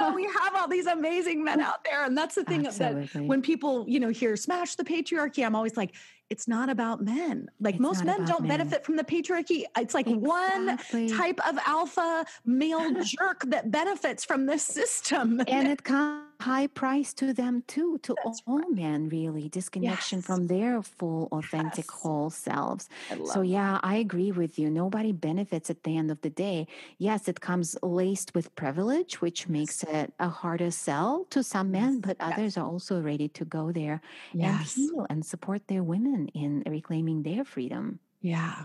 oh, 0.00 0.12
we 0.14 0.24
have 0.40 0.54
all 0.54 0.68
these 0.68 0.86
amazing 0.86 1.44
men 1.44 1.60
out 1.60 1.84
there, 1.84 2.04
and 2.04 2.16
that's 2.16 2.34
the 2.34 2.44
thing 2.44 2.66
Absolutely. 2.66 3.08
that 3.12 3.24
when 3.24 3.42
people 3.42 3.84
you 3.88 4.00
know 4.00 4.08
hear 4.08 4.36
"smash 4.36 4.76
the 4.76 4.84
patriarchy," 4.84 5.44
I'm 5.44 5.54
always 5.54 5.76
like, 5.76 5.94
it's 6.30 6.48
not 6.48 6.70
about 6.70 7.02
men. 7.02 7.48
Like 7.60 7.74
it's 7.74 7.82
most 7.82 8.04
men 8.04 8.24
don't 8.24 8.42
men. 8.42 8.58
benefit 8.58 8.84
from 8.84 8.96
the 8.96 9.04
patriarchy. 9.04 9.64
It's 9.76 9.94
like 9.94 10.06
exactly. 10.06 11.06
one 11.06 11.08
type 11.08 11.40
of 11.46 11.58
alpha 11.66 12.24
male 12.44 13.02
jerk 13.02 13.42
that 13.48 13.70
benefits 13.70 14.24
from 14.24 14.46
this 14.46 14.62
system, 14.62 15.42
and 15.48 15.68
it 15.68 15.82
comes 15.82 16.26
high 16.40 16.66
price 16.66 17.12
to 17.14 17.32
them 17.32 17.62
too, 17.66 17.98
to 18.02 18.14
That's 18.24 18.42
all 18.46 18.58
right. 18.58 18.70
men, 18.70 19.08
really, 19.08 19.48
disconnection 19.48 20.18
yes. 20.18 20.26
from 20.26 20.46
their 20.46 20.82
full, 20.82 21.28
authentic, 21.32 21.86
yes. 21.88 22.00
whole 22.00 22.30
selves. 22.30 22.88
So, 23.24 23.42
yeah, 23.42 23.80
I 23.82 23.96
agree 23.96 24.32
with 24.32 24.58
you. 24.58 24.70
Nobody 24.70 25.12
benefits 25.12 25.70
at 25.70 25.82
the 25.84 25.96
end 25.96 26.10
of 26.10 26.20
the 26.20 26.30
day. 26.30 26.66
Yes, 26.98 27.28
it 27.28 27.40
comes 27.40 27.76
laced 27.82 28.34
with 28.34 28.54
privilege, 28.54 29.20
which 29.20 29.42
yes. 29.42 29.48
makes 29.48 29.82
it 29.82 30.12
a 30.18 30.28
harder 30.28 30.70
sell 30.70 31.26
to 31.30 31.42
some 31.42 31.70
men, 31.70 32.00
but 32.00 32.16
others 32.20 32.56
are 32.56 32.66
also 32.66 33.00
ready 33.00 33.28
to 33.28 33.44
go 33.44 33.72
there 33.72 34.00
and 34.32 34.60
heal 34.66 35.06
and 35.10 35.24
support 35.24 35.66
their 35.68 35.82
women 35.82 36.28
in 36.28 36.62
reclaiming 36.66 37.22
their 37.22 37.44
freedom. 37.44 38.00
Yeah. 38.20 38.64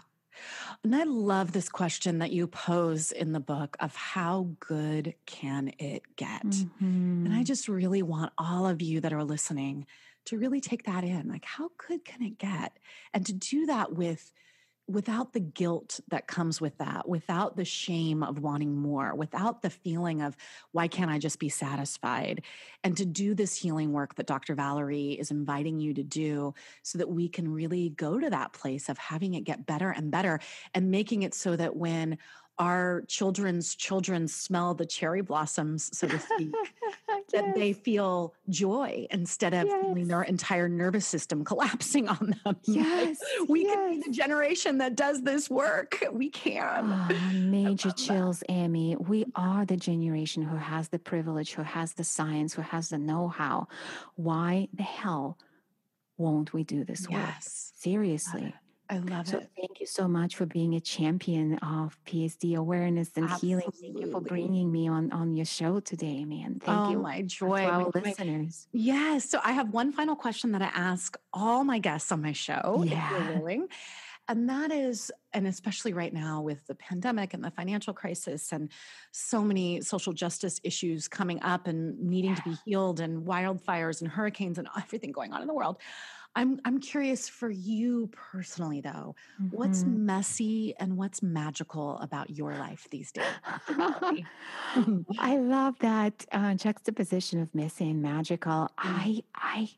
And 0.83 0.95
I 0.95 1.03
love 1.03 1.51
this 1.51 1.69
question 1.69 2.19
that 2.19 2.31
you 2.31 2.47
pose 2.47 3.11
in 3.11 3.31
the 3.31 3.39
book 3.39 3.77
of 3.79 3.95
how 3.95 4.49
good 4.59 5.15
can 5.25 5.73
it 5.79 6.03
get? 6.15 6.45
Mm-hmm. 6.45 7.25
And 7.25 7.33
I 7.33 7.43
just 7.43 7.67
really 7.67 8.01
want 8.01 8.33
all 8.37 8.65
of 8.65 8.81
you 8.81 9.01
that 9.01 9.13
are 9.13 9.23
listening 9.23 9.85
to 10.25 10.37
really 10.37 10.61
take 10.61 10.83
that 10.83 11.03
in. 11.03 11.27
Like, 11.27 11.45
how 11.45 11.69
good 11.87 12.05
can 12.05 12.21
it 12.21 12.37
get? 12.37 12.77
And 13.13 13.25
to 13.25 13.33
do 13.33 13.65
that 13.67 13.93
with 13.93 14.31
without 14.91 15.33
the 15.33 15.39
guilt 15.39 15.99
that 16.09 16.27
comes 16.27 16.59
with 16.59 16.77
that, 16.77 17.07
without 17.07 17.55
the 17.55 17.65
shame 17.65 18.23
of 18.23 18.39
wanting 18.39 18.75
more, 18.75 19.15
without 19.15 19.61
the 19.61 19.69
feeling 19.69 20.21
of 20.21 20.35
why 20.71 20.87
can't 20.87 21.11
I 21.11 21.17
just 21.17 21.39
be 21.39 21.49
satisfied? 21.49 22.43
And 22.83 22.95
to 22.97 23.05
do 23.05 23.33
this 23.33 23.55
healing 23.55 23.91
work 23.93 24.15
that 24.15 24.27
Dr. 24.27 24.55
Valerie 24.55 25.11
is 25.13 25.31
inviting 25.31 25.79
you 25.79 25.93
to 25.93 26.03
do 26.03 26.53
so 26.83 26.97
that 26.97 27.09
we 27.09 27.29
can 27.29 27.51
really 27.51 27.89
go 27.89 28.19
to 28.19 28.29
that 28.29 28.53
place 28.53 28.89
of 28.89 28.97
having 28.97 29.33
it 29.33 29.43
get 29.43 29.65
better 29.65 29.91
and 29.91 30.11
better 30.11 30.39
and 30.73 30.91
making 30.91 31.23
it 31.23 31.33
so 31.33 31.55
that 31.55 31.75
when 31.75 32.17
our 32.59 33.03
children's 33.07 33.75
children 33.75 34.27
smell 34.27 34.75
the 34.75 34.85
cherry 34.85 35.21
blossoms, 35.21 35.89
so 35.97 36.07
to 36.07 36.19
speak, 36.19 36.53
yes. 37.33 37.43
that 37.43 37.55
they 37.55 37.73
feel 37.73 38.33
joy 38.49 39.07
instead 39.11 39.53
of 39.53 39.67
yes. 39.67 39.81
feeling 39.81 40.07
their 40.07 40.23
entire 40.23 40.67
nervous 40.69 41.05
system 41.05 41.43
collapsing 41.51 42.07
on 42.07 42.35
them. 42.43 42.57
Yes. 42.63 43.19
we 43.47 43.63
yes. 43.63 43.75
can 43.75 43.91
be 43.91 44.03
the 44.07 44.11
generation 44.11 44.77
that 44.79 44.95
does 44.95 45.21
this 45.21 45.49
work. 45.49 46.03
We 46.11 46.29
can. 46.29 46.91
Oh, 46.91 47.31
major 47.33 47.91
chills, 47.97 48.39
that. 48.39 48.51
Amy. 48.51 48.95
We 48.95 49.25
are 49.35 49.65
the 49.65 49.77
generation 49.77 50.43
who 50.43 50.57
has 50.57 50.89
the 50.89 50.99
privilege, 50.99 51.53
who 51.53 51.63
has 51.63 51.93
the 51.93 52.03
science, 52.03 52.53
who 52.53 52.61
has 52.61 52.89
the 52.89 52.97
know 52.97 53.27
how. 53.27 53.67
Why 54.15 54.67
the 54.73 54.83
hell 54.83 55.37
won't 56.17 56.53
we 56.53 56.63
do 56.63 56.83
this 56.83 57.09
work? 57.09 57.21
Seriously. 57.39 58.53
I 58.91 58.97
love 58.97 59.29
so 59.29 59.37
it. 59.37 59.49
Thank 59.55 59.79
you 59.79 59.85
so 59.85 60.05
much 60.05 60.35
for 60.35 60.45
being 60.45 60.75
a 60.75 60.81
champion 60.81 61.57
of 61.59 61.97
PSD 62.05 62.57
awareness 62.57 63.09
and 63.15 63.29
Absolutely. 63.29 63.47
healing. 63.47 63.93
Thank 63.95 64.05
you 64.05 64.11
for 64.11 64.19
bringing 64.19 64.69
me 64.69 64.89
on 64.89 65.13
on 65.13 65.33
your 65.33 65.45
show 65.45 65.79
today, 65.79 66.25
man. 66.25 66.59
Thank 66.61 66.77
oh, 66.77 66.91
you. 66.91 66.99
my 66.99 67.21
joy. 67.21 67.63
Our 67.63 67.89
my, 67.95 68.01
listeners. 68.01 68.67
Yes. 68.73 69.29
So 69.29 69.39
I 69.45 69.53
have 69.53 69.69
one 69.69 69.93
final 69.93 70.17
question 70.17 70.51
that 70.51 70.61
I 70.61 70.71
ask 70.73 71.17
all 71.31 71.63
my 71.63 71.79
guests 71.79 72.11
on 72.11 72.21
my 72.21 72.33
show, 72.33 72.83
yeah. 72.85 73.15
if 73.15 73.21
you're 73.29 73.37
willing. 73.37 73.67
And 74.27 74.47
that 74.49 74.71
is, 74.71 75.11
and 75.33 75.45
especially 75.47 75.93
right 75.93 76.13
now 76.13 76.41
with 76.41 76.65
the 76.67 76.75
pandemic 76.75 77.33
and 77.33 77.43
the 77.43 77.51
financial 77.51 77.93
crisis 77.93 78.51
and 78.51 78.69
so 79.11 79.41
many 79.41 79.81
social 79.81 80.13
justice 80.13 80.59
issues 80.63 81.07
coming 81.07 81.41
up 81.43 81.67
and 81.67 81.99
needing 81.99 82.31
yeah. 82.31 82.35
to 82.37 82.43
be 82.43 82.55
healed 82.65 82.99
and 82.99 83.25
wildfires 83.25 84.01
and 84.01 84.09
hurricanes 84.09 84.57
and 84.57 84.67
everything 84.77 85.11
going 85.11 85.33
on 85.33 85.41
in 85.41 85.47
the 85.47 85.53
world. 85.53 85.77
I'm 86.35 86.61
I'm 86.63 86.79
curious 86.79 87.27
for 87.27 87.49
you 87.49 88.09
personally 88.13 88.79
though, 88.79 89.15
mm-hmm. 89.41 89.55
what's 89.55 89.83
messy 89.83 90.73
and 90.79 90.95
what's 90.95 91.21
magical 91.21 91.97
about 91.99 92.29
your 92.29 92.55
life 92.55 92.87
these 92.89 93.11
days? 93.11 93.25
I 95.19 95.37
love 95.37 95.77
that 95.79 96.25
uh, 96.31 96.53
juxtaposition 96.53 97.41
of 97.41 97.53
messy 97.53 97.89
and 97.89 98.01
magical. 98.01 98.51
Mm. 98.51 98.69
I 98.77 99.23
I 99.35 99.69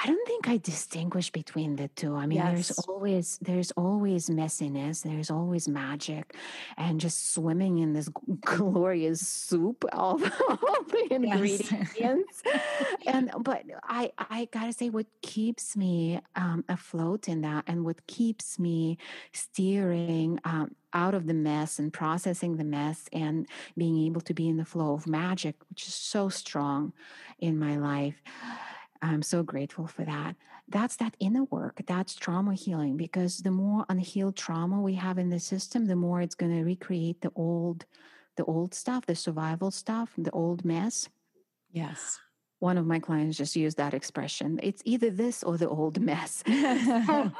I 0.00 0.06
don't 0.06 0.26
think 0.28 0.48
I 0.48 0.58
distinguish 0.58 1.30
between 1.30 1.74
the 1.74 1.88
two. 1.88 2.14
I 2.14 2.26
mean, 2.26 2.38
yes. 2.38 2.52
there's 2.52 2.78
always 2.86 3.38
there's 3.42 3.72
always 3.72 4.30
messiness, 4.30 5.02
there's 5.02 5.28
always 5.28 5.66
magic, 5.68 6.36
and 6.76 7.00
just 7.00 7.34
swimming 7.34 7.78
in 7.78 7.94
this 7.94 8.08
glorious 8.40 9.26
soup 9.26 9.84
of 9.92 9.92
all 9.92 10.18
the 10.18 11.08
ingredients. 11.10 12.42
and 13.06 13.32
but 13.40 13.64
I 13.82 14.12
I 14.18 14.48
gotta 14.52 14.72
say, 14.72 14.88
what 14.88 15.06
keeps 15.22 15.76
me 15.76 16.20
um, 16.36 16.64
afloat 16.68 17.28
in 17.28 17.40
that, 17.40 17.64
and 17.66 17.84
what 17.84 18.06
keeps 18.06 18.58
me 18.58 18.98
steering. 19.32 20.38
Um, 20.44 20.74
out 20.94 21.12
of 21.12 21.26
the 21.26 21.34
mess 21.34 21.78
and 21.78 21.92
processing 21.92 22.56
the 22.56 22.64
mess 22.64 23.10
and 23.12 23.46
being 23.76 24.06
able 24.06 24.22
to 24.22 24.32
be 24.32 24.48
in 24.48 24.56
the 24.56 24.64
flow 24.64 24.94
of 24.94 25.06
magic, 25.06 25.54
which 25.68 25.86
is 25.86 25.92
so 25.92 26.30
strong 26.30 26.94
in 27.40 27.58
my 27.58 27.76
life 27.76 28.22
I'm 29.02 29.22
so 29.22 29.42
grateful 29.42 29.86
for 29.86 30.04
that. 30.04 30.36
That's 30.68 30.96
that 30.96 31.16
inner 31.20 31.44
work. 31.44 31.82
That's 31.86 32.14
trauma 32.14 32.54
healing 32.54 32.96
because 32.96 33.38
the 33.38 33.50
more 33.50 33.86
unhealed 33.88 34.36
trauma 34.36 34.80
we 34.80 34.94
have 34.94 35.18
in 35.18 35.30
the 35.30 35.40
system, 35.40 35.86
the 35.86 35.96
more 35.96 36.20
it's 36.20 36.34
going 36.34 36.52
to 36.56 36.64
recreate 36.64 37.20
the 37.20 37.32
old, 37.34 37.86
the 38.36 38.44
old 38.44 38.74
stuff, 38.74 39.06
the 39.06 39.14
survival 39.14 39.70
stuff, 39.70 40.10
the 40.18 40.30
old 40.32 40.64
mess. 40.64 41.08
Yes 41.70 42.18
one 42.60 42.76
of 42.76 42.86
my 42.86 42.98
clients 42.98 43.36
just 43.36 43.54
used 43.56 43.76
that 43.76 43.94
expression 43.94 44.58
it's 44.62 44.82
either 44.84 45.10
this 45.10 45.42
or 45.42 45.56
the 45.56 45.68
old 45.68 46.00
mess. 46.00 46.42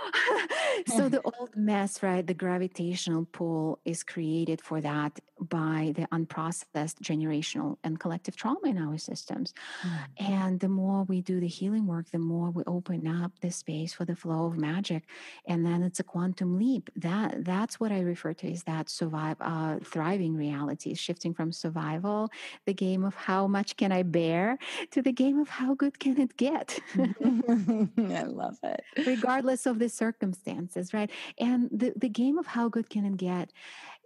So 0.86 1.08
the 1.08 1.20
old 1.22 1.56
mess 1.56 2.02
right 2.02 2.26
the 2.26 2.34
gravitational 2.34 3.26
pull 3.32 3.80
is 3.84 4.02
created 4.02 4.60
for 4.60 4.80
that 4.80 5.18
by 5.40 5.92
the 5.96 6.06
unprocessed 6.12 7.00
generational 7.02 7.76
and 7.84 7.98
collective 7.98 8.36
trauma 8.36 8.66
in 8.68 8.78
our 8.78 8.98
systems. 8.98 9.54
Mm. 9.82 10.30
and 10.30 10.60
the 10.60 10.68
more 10.68 11.04
we 11.04 11.20
do 11.20 11.40
the 11.40 11.46
healing 11.46 11.86
work 11.86 12.10
the 12.10 12.18
more 12.18 12.50
we 12.50 12.62
open 12.66 13.06
up 13.06 13.32
the 13.40 13.50
space 13.50 13.92
for 13.92 14.04
the 14.04 14.16
flow 14.16 14.46
of 14.46 14.56
magic 14.56 15.04
and 15.46 15.64
then 15.66 15.82
it's 15.82 16.00
a 16.00 16.04
quantum 16.04 16.58
leap. 16.58 16.90
That 16.96 17.44
that's 17.44 17.80
what 17.80 17.92
i 17.92 18.00
refer 18.00 18.32
to 18.34 18.50
as 18.50 18.62
that 18.64 18.88
survive 18.88 19.36
uh, 19.40 19.78
thriving 19.84 20.36
reality 20.36 20.94
shifting 20.94 21.34
from 21.34 21.52
survival 21.52 22.30
the 22.66 22.74
game 22.74 23.04
of 23.04 23.14
how 23.14 23.46
much 23.46 23.76
can 23.76 23.92
i 23.92 24.02
bear 24.02 24.58
to 24.90 25.02
the 25.02 25.07
game 25.12 25.38
of 25.38 25.48
how 25.48 25.74
good 25.74 25.98
can 25.98 26.20
it 26.20 26.36
get? 26.36 26.78
I 26.98 28.22
love 28.24 28.58
it. 28.62 28.84
Regardless 29.06 29.66
of 29.66 29.78
the 29.78 29.88
circumstances, 29.88 30.94
right? 30.94 31.10
And 31.38 31.68
the, 31.72 31.92
the 31.96 32.08
game 32.08 32.38
of 32.38 32.46
how 32.46 32.68
good 32.68 32.90
can 32.90 33.04
it 33.04 33.16
get, 33.16 33.52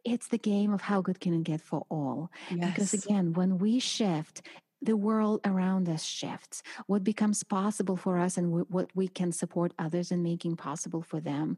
it's 0.05 0.29
the 0.29 0.39
game 0.39 0.73
of 0.73 0.81
how 0.81 1.01
good 1.01 1.21
can 1.21 1.35
it 1.35 1.45
get 1.45 1.61
for 1.61 1.85
all. 1.89 2.31
Yes. 2.51 2.71
Because 2.71 2.95
again, 2.95 3.33
when 3.33 3.59
we 3.59 3.79
shift, 3.79 4.43
the 4.83 4.97
world 4.97 5.41
around 5.45 5.89
us 5.89 6.03
shifts. 6.03 6.63
What 6.87 7.05
becomes 7.05 7.45
possible 7.45 7.97
for 7.97 8.19
us 8.19 8.37
and 8.37 8.49
w- 8.49 8.67
what 8.69 8.91
we 8.97 9.07
can 9.07 9.31
support 9.31 9.73
others 9.79 10.11
in 10.11 10.25
making 10.25 10.57
possible 10.57 11.03
for 11.03 11.21
them 11.21 11.57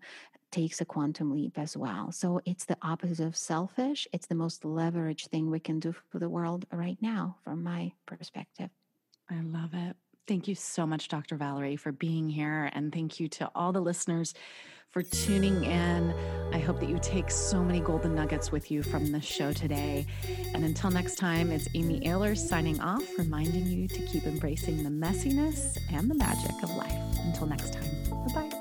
takes 0.53 0.80
a 0.80 0.84
quantum 0.84 1.32
leap 1.32 1.59
as 1.59 1.76
well. 1.76 2.12
So 2.12 2.40
it's 2.45 2.66
the 2.66 2.76
opposite 2.82 3.26
of 3.26 3.36
selfish. 3.36 4.07
It's 4.12 4.26
the 4.26 4.34
most 4.34 4.62
leveraged 4.62 5.28
thing 5.28 5.51
we 5.51 5.59
can 5.59 5.80
do 5.80 5.95
for 6.11 6.18
the 6.18 6.28
world 6.28 6.66
right 6.70 6.99
now, 7.01 7.36
from 7.42 7.62
my 7.62 7.92
perspective. 8.07 8.70
I 9.30 9.40
love 9.40 9.70
it. 9.72 9.96
Thank 10.26 10.48
you 10.48 10.54
so 10.54 10.86
much, 10.86 11.08
Dr. 11.08 11.36
Valerie, 11.36 11.76
for 11.76 11.92
being 11.92 12.28
here. 12.28 12.70
And 12.72 12.92
thank 12.92 13.20
you 13.20 13.28
to 13.28 13.50
all 13.54 13.72
the 13.72 13.80
listeners 13.80 14.34
for 14.90 15.02
tuning 15.02 15.64
in. 15.64 16.14
I 16.52 16.58
hope 16.58 16.80
that 16.80 16.88
you 16.88 16.98
take 17.02 17.30
so 17.30 17.62
many 17.62 17.80
golden 17.80 18.14
nuggets 18.14 18.52
with 18.52 18.70
you 18.70 18.82
from 18.82 19.10
this 19.10 19.24
show 19.24 19.52
today. 19.52 20.06
And 20.54 20.64
until 20.64 20.90
next 20.90 21.16
time, 21.16 21.50
it's 21.50 21.68
Amy 21.74 22.00
Ahlers 22.00 22.38
signing 22.38 22.80
off, 22.80 23.02
reminding 23.18 23.66
you 23.66 23.88
to 23.88 24.06
keep 24.06 24.24
embracing 24.24 24.82
the 24.84 24.90
messiness 24.90 25.78
and 25.92 26.08
the 26.08 26.14
magic 26.14 26.62
of 26.62 26.70
life. 26.76 26.94
Until 27.24 27.46
next 27.46 27.72
time, 27.72 27.90
bye 28.26 28.34
bye. 28.34 28.53